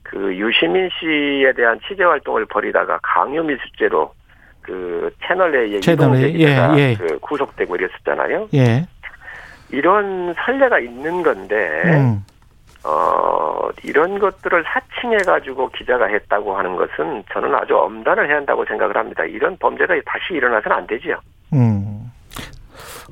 그 0.03 0.35
유시민 0.35 0.89
씨에 0.99 1.53
대한 1.53 1.79
취재 1.87 2.03
활동을 2.03 2.45
벌이다가 2.45 2.99
강요 3.01 3.43
미수죄로 3.43 4.13
그 4.61 5.09
채널 5.25 5.55
A의 5.55 5.81
채널 5.81 6.15
A, 6.17 6.39
예, 6.39 6.57
예. 6.77 6.95
그 6.95 7.17
구속되고 7.19 7.75
이랬었잖아요. 7.75 8.49
예. 8.53 8.85
이런 9.69 10.33
선례가 10.45 10.79
있는 10.79 11.23
건데 11.23 11.55
음. 11.85 12.23
어 12.83 13.69
이런 13.83 14.19
것들을 14.19 14.63
사칭해가지고 14.65 15.69
기자가 15.69 16.05
했다고 16.05 16.57
하는 16.57 16.75
것은 16.75 17.23
저는 17.33 17.53
아주 17.55 17.75
엄단을 17.75 18.27
해야 18.27 18.37
한다고 18.37 18.65
생각을 18.65 18.95
합니다. 18.95 19.25
이런 19.25 19.57
범죄가 19.57 19.93
다시 20.05 20.33
일어나서는 20.33 20.77
안 20.77 20.87
되지요. 20.87 21.19
음. 21.53 21.96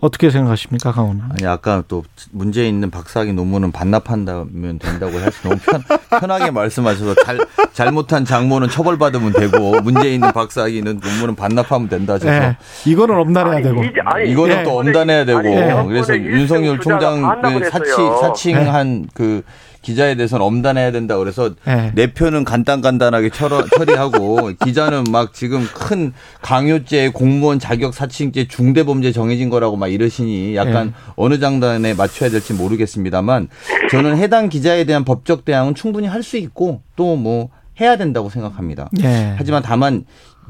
어떻게 0.06 0.30
생각하십니까, 0.30 0.92
강원? 0.92 1.22
아니 1.32 1.48
아까 1.48 1.84
또 1.88 2.04
문제 2.32 2.68
있는 2.68 2.92
박사학위 2.92 3.34
논문은 3.34 3.72
반납한다면 3.72 4.78
된다고 4.78 5.14
해서 5.14 5.32
너무 5.44 5.58
편, 5.58 5.84
편하게 6.20 6.52
말씀하셔서 6.52 7.16
잘 7.26 7.40
잘못한 7.74 8.24
장모는 8.24 8.70
처벌받으면 8.70 9.34
되고 9.34 9.82
문제 9.82 10.14
있는 10.14 10.32
박사학위는 10.32 11.00
논문은 11.04 11.36
반납하면 11.36 11.90
된다 11.90 12.14
하셔서 12.14 12.32
네. 12.32 12.58
이거는 12.86 13.16
엄단해야 13.18 13.56
아니, 13.56 13.64
되고. 13.64 13.84
이제- 13.84 13.94
아니, 14.06 14.30
이거는 14.30 14.58
예. 14.60 14.64
또 14.64 14.80
엄단해야 14.80 15.26
되고 15.26 15.40
아니, 15.40 15.48
예. 15.56 15.84
그래서 15.88 16.16
윤석열 16.16 16.74
일등 16.76 16.78
투자가 16.80 17.00
총장 17.00 17.22
반납을 17.28 17.62
그 17.62 17.70
사치. 17.72 17.92
사칭한 18.22 19.08
그 19.16 19.42
기자에 19.86 20.16
대해서는 20.16 20.46
엄단해야 20.46 20.92
된다 20.92 21.18
그래서 21.18 21.52
예. 21.68 21.92
내 21.94 22.12
표는 22.14 22.44
간단간단하게 22.44 23.30
처러, 23.30 23.64
처리하고 23.78 24.52
기자는 24.66 25.06
막 25.12 25.34
지금 25.34 25.64
큰 25.74 26.12
강요죄 26.42 27.10
공무원 27.10 27.60
자격 27.60 27.94
사칭죄 27.94 28.48
중대범죄 28.48 29.12
정해진 29.12 29.50
거라고 29.50 29.76
막 29.78 29.88
이러시니 29.88 30.56
약간 30.56 30.88
예. 30.88 31.12
어느 31.16 31.40
장단에 31.40 31.94
맞춰야 31.94 32.30
될지 32.30 32.54
모르겠습니다만 32.54 33.48
저는 33.92 34.18
해당 34.18 34.50
기자에 34.50 34.84
대한 34.86 35.06
법적 35.06 35.46
대항은 35.46 35.76
충분히 35.76 36.08
할 36.08 36.24
수 36.24 36.38
있고 36.38 36.82
또 36.96 37.16
뭐 37.16 37.50
해야 37.80 37.98
된다고 37.98 38.30
생각합니다. 38.30 38.90
예. 39.04 39.36
하지만 39.38 39.62
다만 39.62 40.06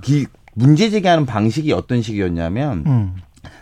이 0.08 0.26
문제 0.54 0.90
제기하는 0.90 1.26
방식이 1.26 1.74
어떤 1.74 2.02
식이었냐면 2.02 2.84
음. 2.86 3.16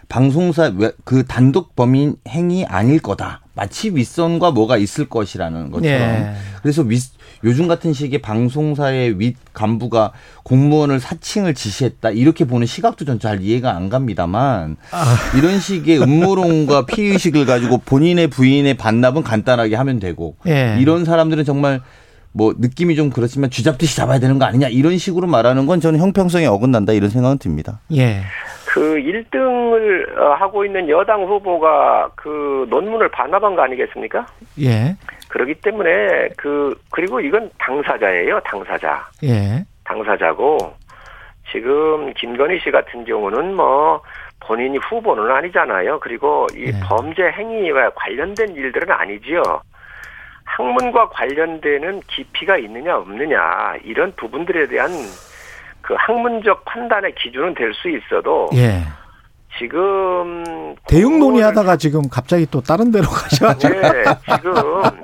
방송사 0.09 0.71
외- 0.77 0.91
그 1.05 1.25
단독 1.25 1.75
범인 1.75 2.15
행위 2.27 2.65
아닐 2.65 2.99
거다. 2.99 3.41
마치 3.55 3.89
윗선과 3.95 4.51
뭐가 4.51 4.77
있을 4.77 5.07
것이라는 5.09 5.69
것처럼. 5.71 5.99
예. 6.01 6.33
그래서 6.61 6.81
윗, 6.81 7.03
요즘 7.43 7.67
같은 7.67 7.93
시기에 7.93 8.19
방송사의 8.19 9.19
윗 9.19 9.35
간부가 9.53 10.11
공무원을 10.43 10.99
사칭을 10.99 11.53
지시했다. 11.53 12.09
이렇게 12.11 12.45
보는 12.45 12.65
시각도 12.65 13.05
전 13.05 13.19
잘 13.19 13.41
이해가 13.41 13.75
안 13.75 13.89
갑니다만 13.89 14.77
아. 14.91 15.15
이런 15.37 15.59
식의 15.59 16.01
음모론과 16.01 16.87
피의식을 16.87 17.45
가지고 17.45 17.77
본인의 17.77 18.27
부인의 18.27 18.73
반납은 18.75 19.23
간단하게 19.23 19.75
하면 19.75 19.99
되고 19.99 20.35
예. 20.47 20.77
이런 20.79 21.05
사람들은 21.05 21.45
정말 21.45 21.81
뭐 22.31 22.55
느낌이 22.57 22.95
좀 22.95 23.11
그렇지만 23.11 23.51
쥐잡듯이 23.51 23.95
잡아야 23.95 24.19
되는 24.19 24.39
거 24.39 24.45
아니냐 24.45 24.67
이런 24.69 24.97
식으로 24.97 25.27
말하는 25.27 25.67
건 25.67 25.79
저는 25.79 25.99
형평성에 25.99 26.47
어긋난다 26.47 26.93
이런 26.93 27.11
생각은 27.11 27.37
듭니다. 27.37 27.81
예. 27.95 28.23
그 28.73 28.95
1등을 28.95 30.17
어, 30.17 30.33
하고 30.33 30.65
있는 30.65 30.89
여당 30.89 31.23
후보가 31.25 32.09
그 32.15 32.65
논문을 32.71 33.07
반납한 33.09 33.55
거 33.55 33.61
아니겠습니까? 33.61 34.25
예. 34.61 34.95
그렇기 35.29 35.53
때문에 35.61 36.29
그 36.37 36.75
그리고 36.89 37.19
이건 37.19 37.51
당사자예요, 37.59 38.39
당사자. 38.39 39.07
예. 39.23 39.63
당사자고 39.83 40.57
지금 41.51 42.11
김건희 42.15 42.61
씨 42.61 42.71
같은 42.71 43.05
경우는 43.05 43.55
뭐 43.55 44.01
본인이 44.39 44.79
후보는 44.79 45.29
아니잖아요. 45.29 45.99
그리고 45.99 46.47
이 46.55 46.71
네. 46.71 46.79
범죄 46.83 47.29
행위와 47.29 47.91
관련된 47.91 48.55
일들은 48.55 48.89
아니지요. 48.91 49.43
학문과 50.45 51.09
관련되는 51.09 52.01
깊이가 52.07 52.57
있느냐 52.57 52.97
없느냐 52.97 53.75
이런 53.83 54.11
부분들에 54.15 54.65
대한 54.65 54.89
그 55.93 55.95
학문적 55.99 56.65
판단의 56.65 57.13
기준은 57.15 57.53
될 57.55 57.73
수 57.73 57.89
있어도 57.89 58.49
예. 58.55 58.81
지금 59.59 60.75
대육 60.87 61.17
논의하다가 61.19 61.77
지금 61.77 62.01
갑자기 62.09 62.45
또 62.49 62.61
다른 62.61 62.91
데로 62.91 63.05
가셔가지고. 63.09 63.73
네, 63.73 64.03
지금 64.25 64.53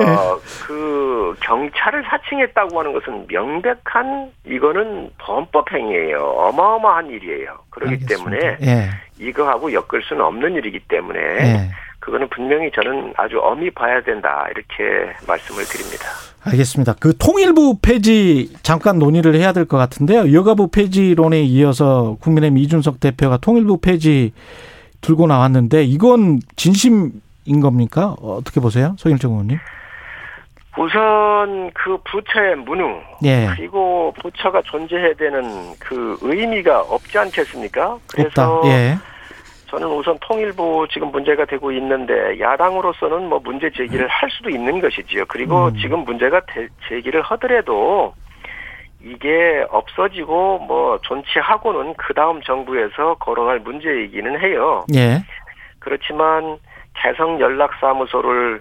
예. 0.00 0.14
어그 0.14 1.36
경찰을 1.40 2.04
사칭했다고 2.04 2.78
하는 2.78 2.92
것은 2.92 3.26
명백한 3.28 4.30
이거는 4.46 5.10
범법 5.18 5.72
행위예요. 5.72 6.18
어마어마한 6.22 7.06
일이에요. 7.08 7.58
그렇기 7.70 7.92
알겠습니다. 7.94 8.38
때문에 8.40 8.58
예. 8.62 8.90
이거하고 9.18 9.72
엮을 9.72 10.02
수는 10.02 10.22
없는 10.24 10.54
일이기 10.54 10.80
때문에 10.88 11.18
예. 11.20 11.70
그거는 12.00 12.28
분명히 12.30 12.70
저는 12.72 13.14
아주 13.16 13.38
엄히 13.40 13.70
봐야 13.70 14.02
된다 14.02 14.46
이렇게 14.50 15.12
말씀을 15.26 15.64
드립니다. 15.64 16.06
알겠습니다. 16.44 16.94
그 16.98 17.16
통일부 17.16 17.78
폐지 17.80 18.52
잠깐 18.62 18.98
논의를 18.98 19.34
해야 19.36 19.52
될 19.52 19.64
것 19.66 19.76
같은데요. 19.76 20.32
여가부 20.32 20.68
폐지론에 20.68 21.42
이어서 21.42 22.16
국민의힘 22.20 22.58
이준석 22.58 22.98
대표가 23.00 23.36
통일부 23.36 23.78
폐지 23.78 24.32
들고 25.00 25.26
나왔는데 25.28 25.84
이건 25.84 26.40
진심인 26.56 27.12
겁니까? 27.62 28.16
어떻게 28.20 28.60
보세요? 28.60 28.94
소일정 28.98 29.32
의원님? 29.32 29.58
우선 30.78 31.70
그 31.74 31.98
부처의 32.10 32.56
문우 32.56 32.98
예. 33.24 33.48
그리고 33.56 34.12
부처가 34.22 34.62
존재해야 34.64 35.14
되는 35.14 35.74
그 35.78 36.16
의미가 36.22 36.80
없지 36.80 37.18
않겠습니까? 37.18 37.98
그래서 38.12 38.56
없다. 38.58 38.68
예. 38.68 38.98
저는 39.72 39.88
우선 39.88 40.18
통일부 40.20 40.86
지금 40.92 41.10
문제가 41.10 41.46
되고 41.46 41.72
있는데 41.72 42.38
야당으로서는 42.38 43.26
뭐 43.30 43.40
문제 43.42 43.70
제기를 43.70 44.06
할 44.06 44.28
수도 44.30 44.50
있는 44.50 44.80
것이지요. 44.82 45.24
그리고 45.28 45.68
음. 45.68 45.76
지금 45.78 46.00
문제가 46.00 46.40
대- 46.40 46.68
제기를 46.90 47.22
하더라도 47.22 48.12
이게 49.02 49.64
없어지고 49.70 50.58
뭐 50.58 50.98
존치하고는 51.00 51.94
그 51.96 52.12
다음 52.12 52.42
정부에서 52.42 53.14
거론할 53.14 53.60
문제이기는 53.60 54.40
해요. 54.40 54.84
예. 54.94 55.22
그렇지만 55.78 56.58
개성 56.94 57.40
연락사무소를 57.40 58.60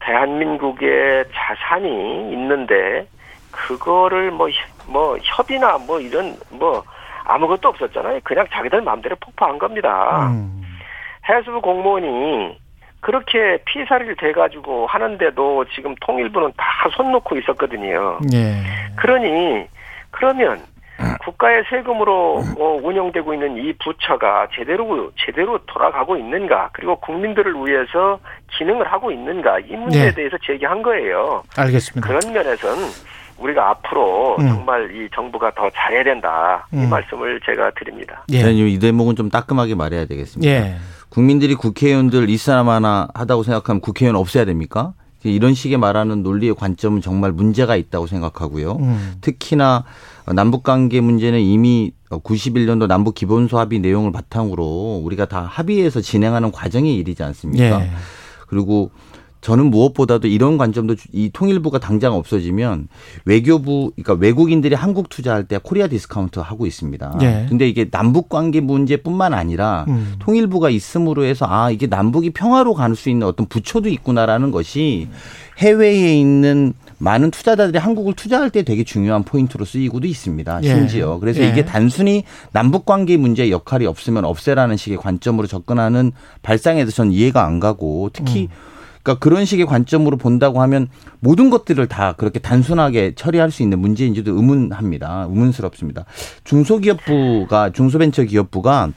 대한민국의 0.00 1.26
자산이 1.32 2.32
있는데 2.32 3.06
그거를 3.52 4.32
뭐, 4.32 4.50
협- 4.50 4.56
뭐 4.88 5.16
협의나 5.22 5.78
뭐 5.78 6.00
이런 6.00 6.36
뭐 6.50 6.82
아무것도 7.24 7.68
없었잖아요. 7.70 8.20
그냥 8.24 8.46
자기들 8.52 8.82
마음대로 8.82 9.16
폭파한 9.16 9.58
겁니다. 9.58 10.28
음. 10.30 10.62
해수부 11.28 11.60
공무원이 11.60 12.58
그렇게 13.00 13.58
피살이 13.66 14.14
돼가지고 14.16 14.86
하는데도 14.86 15.64
지금 15.74 15.94
통일부는 16.00 16.52
다 16.56 16.74
손 16.96 17.10
놓고 17.12 17.38
있었거든요. 17.38 18.18
예. 18.34 18.62
그러니 18.96 19.66
그러면 20.10 20.60
국가의 21.24 21.64
세금으로 21.70 22.42
어, 22.58 22.78
운영되고 22.82 23.32
있는 23.34 23.56
이 23.56 23.72
부처가 23.82 24.48
제대로 24.54 25.10
제대로 25.18 25.58
돌아가고 25.66 26.16
있는가 26.18 26.68
그리고 26.72 26.96
국민들을 27.00 27.54
위해서 27.64 28.18
기능을 28.58 28.86
하고 28.92 29.10
있는가 29.10 29.60
이 29.60 29.74
문제에 29.76 30.10
네. 30.10 30.14
대해서 30.14 30.36
제기한 30.44 30.82
거예요. 30.82 31.42
알겠습니다. 31.56 32.06
그런 32.06 32.32
면에서는 32.34 32.84
우리가 33.38 33.70
앞으로 33.70 34.36
음. 34.38 34.48
정말 34.48 34.94
이 34.94 35.08
정부가 35.14 35.52
더 35.54 35.68
잘해야 35.70 36.04
된다 36.04 36.66
이 36.72 36.76
음. 36.76 36.90
말씀을 36.90 37.40
제가 37.44 37.72
드립니다. 37.78 38.24
예. 38.30 38.40
저는 38.40 38.54
이 38.54 38.78
대목은 38.78 39.16
좀 39.16 39.30
따끔하게 39.30 39.74
말해야 39.74 40.06
되겠습니다. 40.06 40.50
예. 40.50 40.76
국민들이 41.08 41.54
국회의원들 41.54 42.28
이 42.28 42.36
사람 42.36 42.68
하나 42.68 43.08
하다고 43.14 43.42
생각하면 43.44 43.80
국회의원 43.80 44.16
없애야 44.16 44.44
됩니까? 44.44 44.94
이런 45.22 45.54
식의 45.54 45.78
말하는 45.78 46.22
논리의 46.22 46.54
관점은 46.54 47.00
정말 47.00 47.32
문제가 47.32 47.76
있다고 47.76 48.06
생각하고요. 48.06 48.72
음. 48.72 49.14
특히나 49.22 49.84
남북관계 50.26 51.00
문제는 51.00 51.40
이미 51.40 51.92
91년도 52.10 52.86
남북 52.86 53.14
기본소 53.14 53.58
합의 53.58 53.78
내용을 53.78 54.12
바탕으로 54.12 55.00
우리가 55.02 55.24
다 55.24 55.40
합의해서 55.40 56.00
진행하는 56.00 56.52
과정의 56.52 56.94
일이지 56.96 57.22
않습니까? 57.22 57.80
예. 57.80 57.90
그리고 58.48 58.90
저는 59.44 59.66
무엇보다도 59.70 60.26
이런 60.26 60.56
관점도 60.56 60.94
주- 60.94 61.06
이 61.12 61.28
통일부가 61.30 61.78
당장 61.78 62.14
없어지면 62.14 62.88
외교부 63.26 63.92
그러니까 63.94 64.14
외국인들이 64.14 64.74
한국 64.74 65.10
투자할 65.10 65.44
때 65.44 65.58
Korea 65.62 65.86
discount 65.86 66.38
하고 66.38 66.64
있습니다. 66.64 67.18
예. 67.20 67.44
근데 67.50 67.68
이게 67.68 67.90
남북 67.90 68.30
관계 68.30 68.60
문제뿐만 68.60 69.34
아니라 69.34 69.84
음. 69.88 70.14
통일부가 70.18 70.70
있음으로 70.70 71.24
해서 71.24 71.44
아 71.46 71.70
이게 71.70 71.86
남북이 71.86 72.30
평화로 72.30 72.72
갈 72.72 72.94
수 72.94 73.10
있는 73.10 73.26
어떤 73.26 73.46
부처도 73.46 73.88
있구나라는 73.90 74.50
것이 74.52 75.08
해외에 75.58 76.16
있는 76.16 76.72
많은 76.98 77.30
투자자들이 77.32 77.76
한국을 77.76 78.14
투자할 78.14 78.48
때 78.50 78.62
되게 78.62 78.82
중요한 78.84 79.24
포인트로 79.24 79.64
쓰이고도 79.66 80.06
있습니다. 80.06 80.60
예. 80.62 80.68
심지어 80.68 81.18
그래서 81.18 81.42
예. 81.42 81.48
이게 81.50 81.64
단순히 81.66 82.22
남북 82.52 82.86
관계 82.86 83.16
문제의 83.18 83.50
역할이 83.50 83.84
없으면 83.84 84.24
없애라는 84.24 84.76
식의 84.78 84.96
관점으로 84.98 85.46
접근하는 85.48 86.12
발상에서 86.42 86.92
전 86.92 87.12
이해가 87.12 87.44
안 87.44 87.60
가고 87.60 88.08
특히 88.12 88.48
그러니까 89.04 89.22
그런 89.22 89.44
식의 89.44 89.66
관점으로 89.66 90.16
본다고 90.16 90.60
하면 90.62 90.88
모든 91.20 91.50
것들을 91.50 91.86
다 91.86 92.14
그렇게 92.16 92.40
단순하게 92.40 93.14
처리할 93.14 93.50
수 93.50 93.62
있는 93.62 93.78
문제인지도 93.78 94.34
의문합니다. 94.34 95.26
의문스럽습니다. 95.28 96.06
중소기업부가 96.42 97.70
중소벤처기업부가 97.70 98.90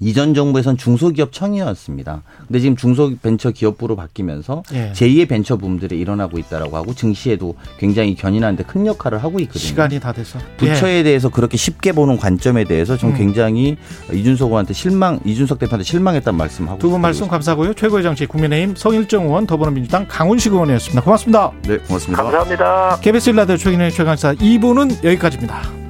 이전 0.00 0.34
정부에선 0.34 0.76
중소기업 0.76 1.32
청이었습니다. 1.32 2.22
근데 2.46 2.60
지금 2.60 2.76
중소벤처기업부로 2.76 3.96
바뀌면서 3.96 4.62
예. 4.74 4.92
제2의 4.94 5.28
벤처 5.28 5.56
붐들이 5.56 5.98
일어나고 5.98 6.38
있다라고 6.38 6.76
하고 6.76 6.94
증시에도 6.94 7.54
굉장히 7.78 8.14
견인하는데 8.14 8.64
큰 8.64 8.86
역할을 8.86 9.22
하고 9.22 9.40
있거든요. 9.40 9.60
시간이 9.60 10.00
다 10.00 10.12
돼서. 10.12 10.38
부처에 10.56 11.02
대해서 11.02 11.28
그렇게 11.28 11.56
쉽게 11.56 11.92
보는 11.92 12.16
관점에 12.16 12.64
대해서 12.64 12.96
좀 12.96 13.10
음. 13.10 13.16
굉장히 13.16 13.76
이준석 14.12 14.46
의원한테 14.48 14.72
실망, 14.74 15.18
이준석 15.24 15.58
대표한테 15.58 15.84
실망했다는 15.84 16.36
말씀하고 16.36 16.78
두 16.78 16.88
분 16.90 17.00
말씀 17.00 17.28
감사하고요. 17.28 17.74
최고의 17.74 18.02
정치 18.02 18.26
국민의힘 18.26 18.74
성일정 18.76 19.24
의원 19.24 19.46
더불어민주당 19.46 20.06
강훈식 20.08 20.52
의원이었습니다. 20.52 21.02
고맙습니다. 21.02 21.52
네, 21.66 21.76
고맙습니다. 21.78 22.22
감사합니다. 22.22 22.98
KBS 23.00 23.30
일라디오 23.30 23.56
최근의 23.56 23.90
최강사 23.92 24.34
2부는 24.34 25.04
여기까지입니다. 25.04 25.87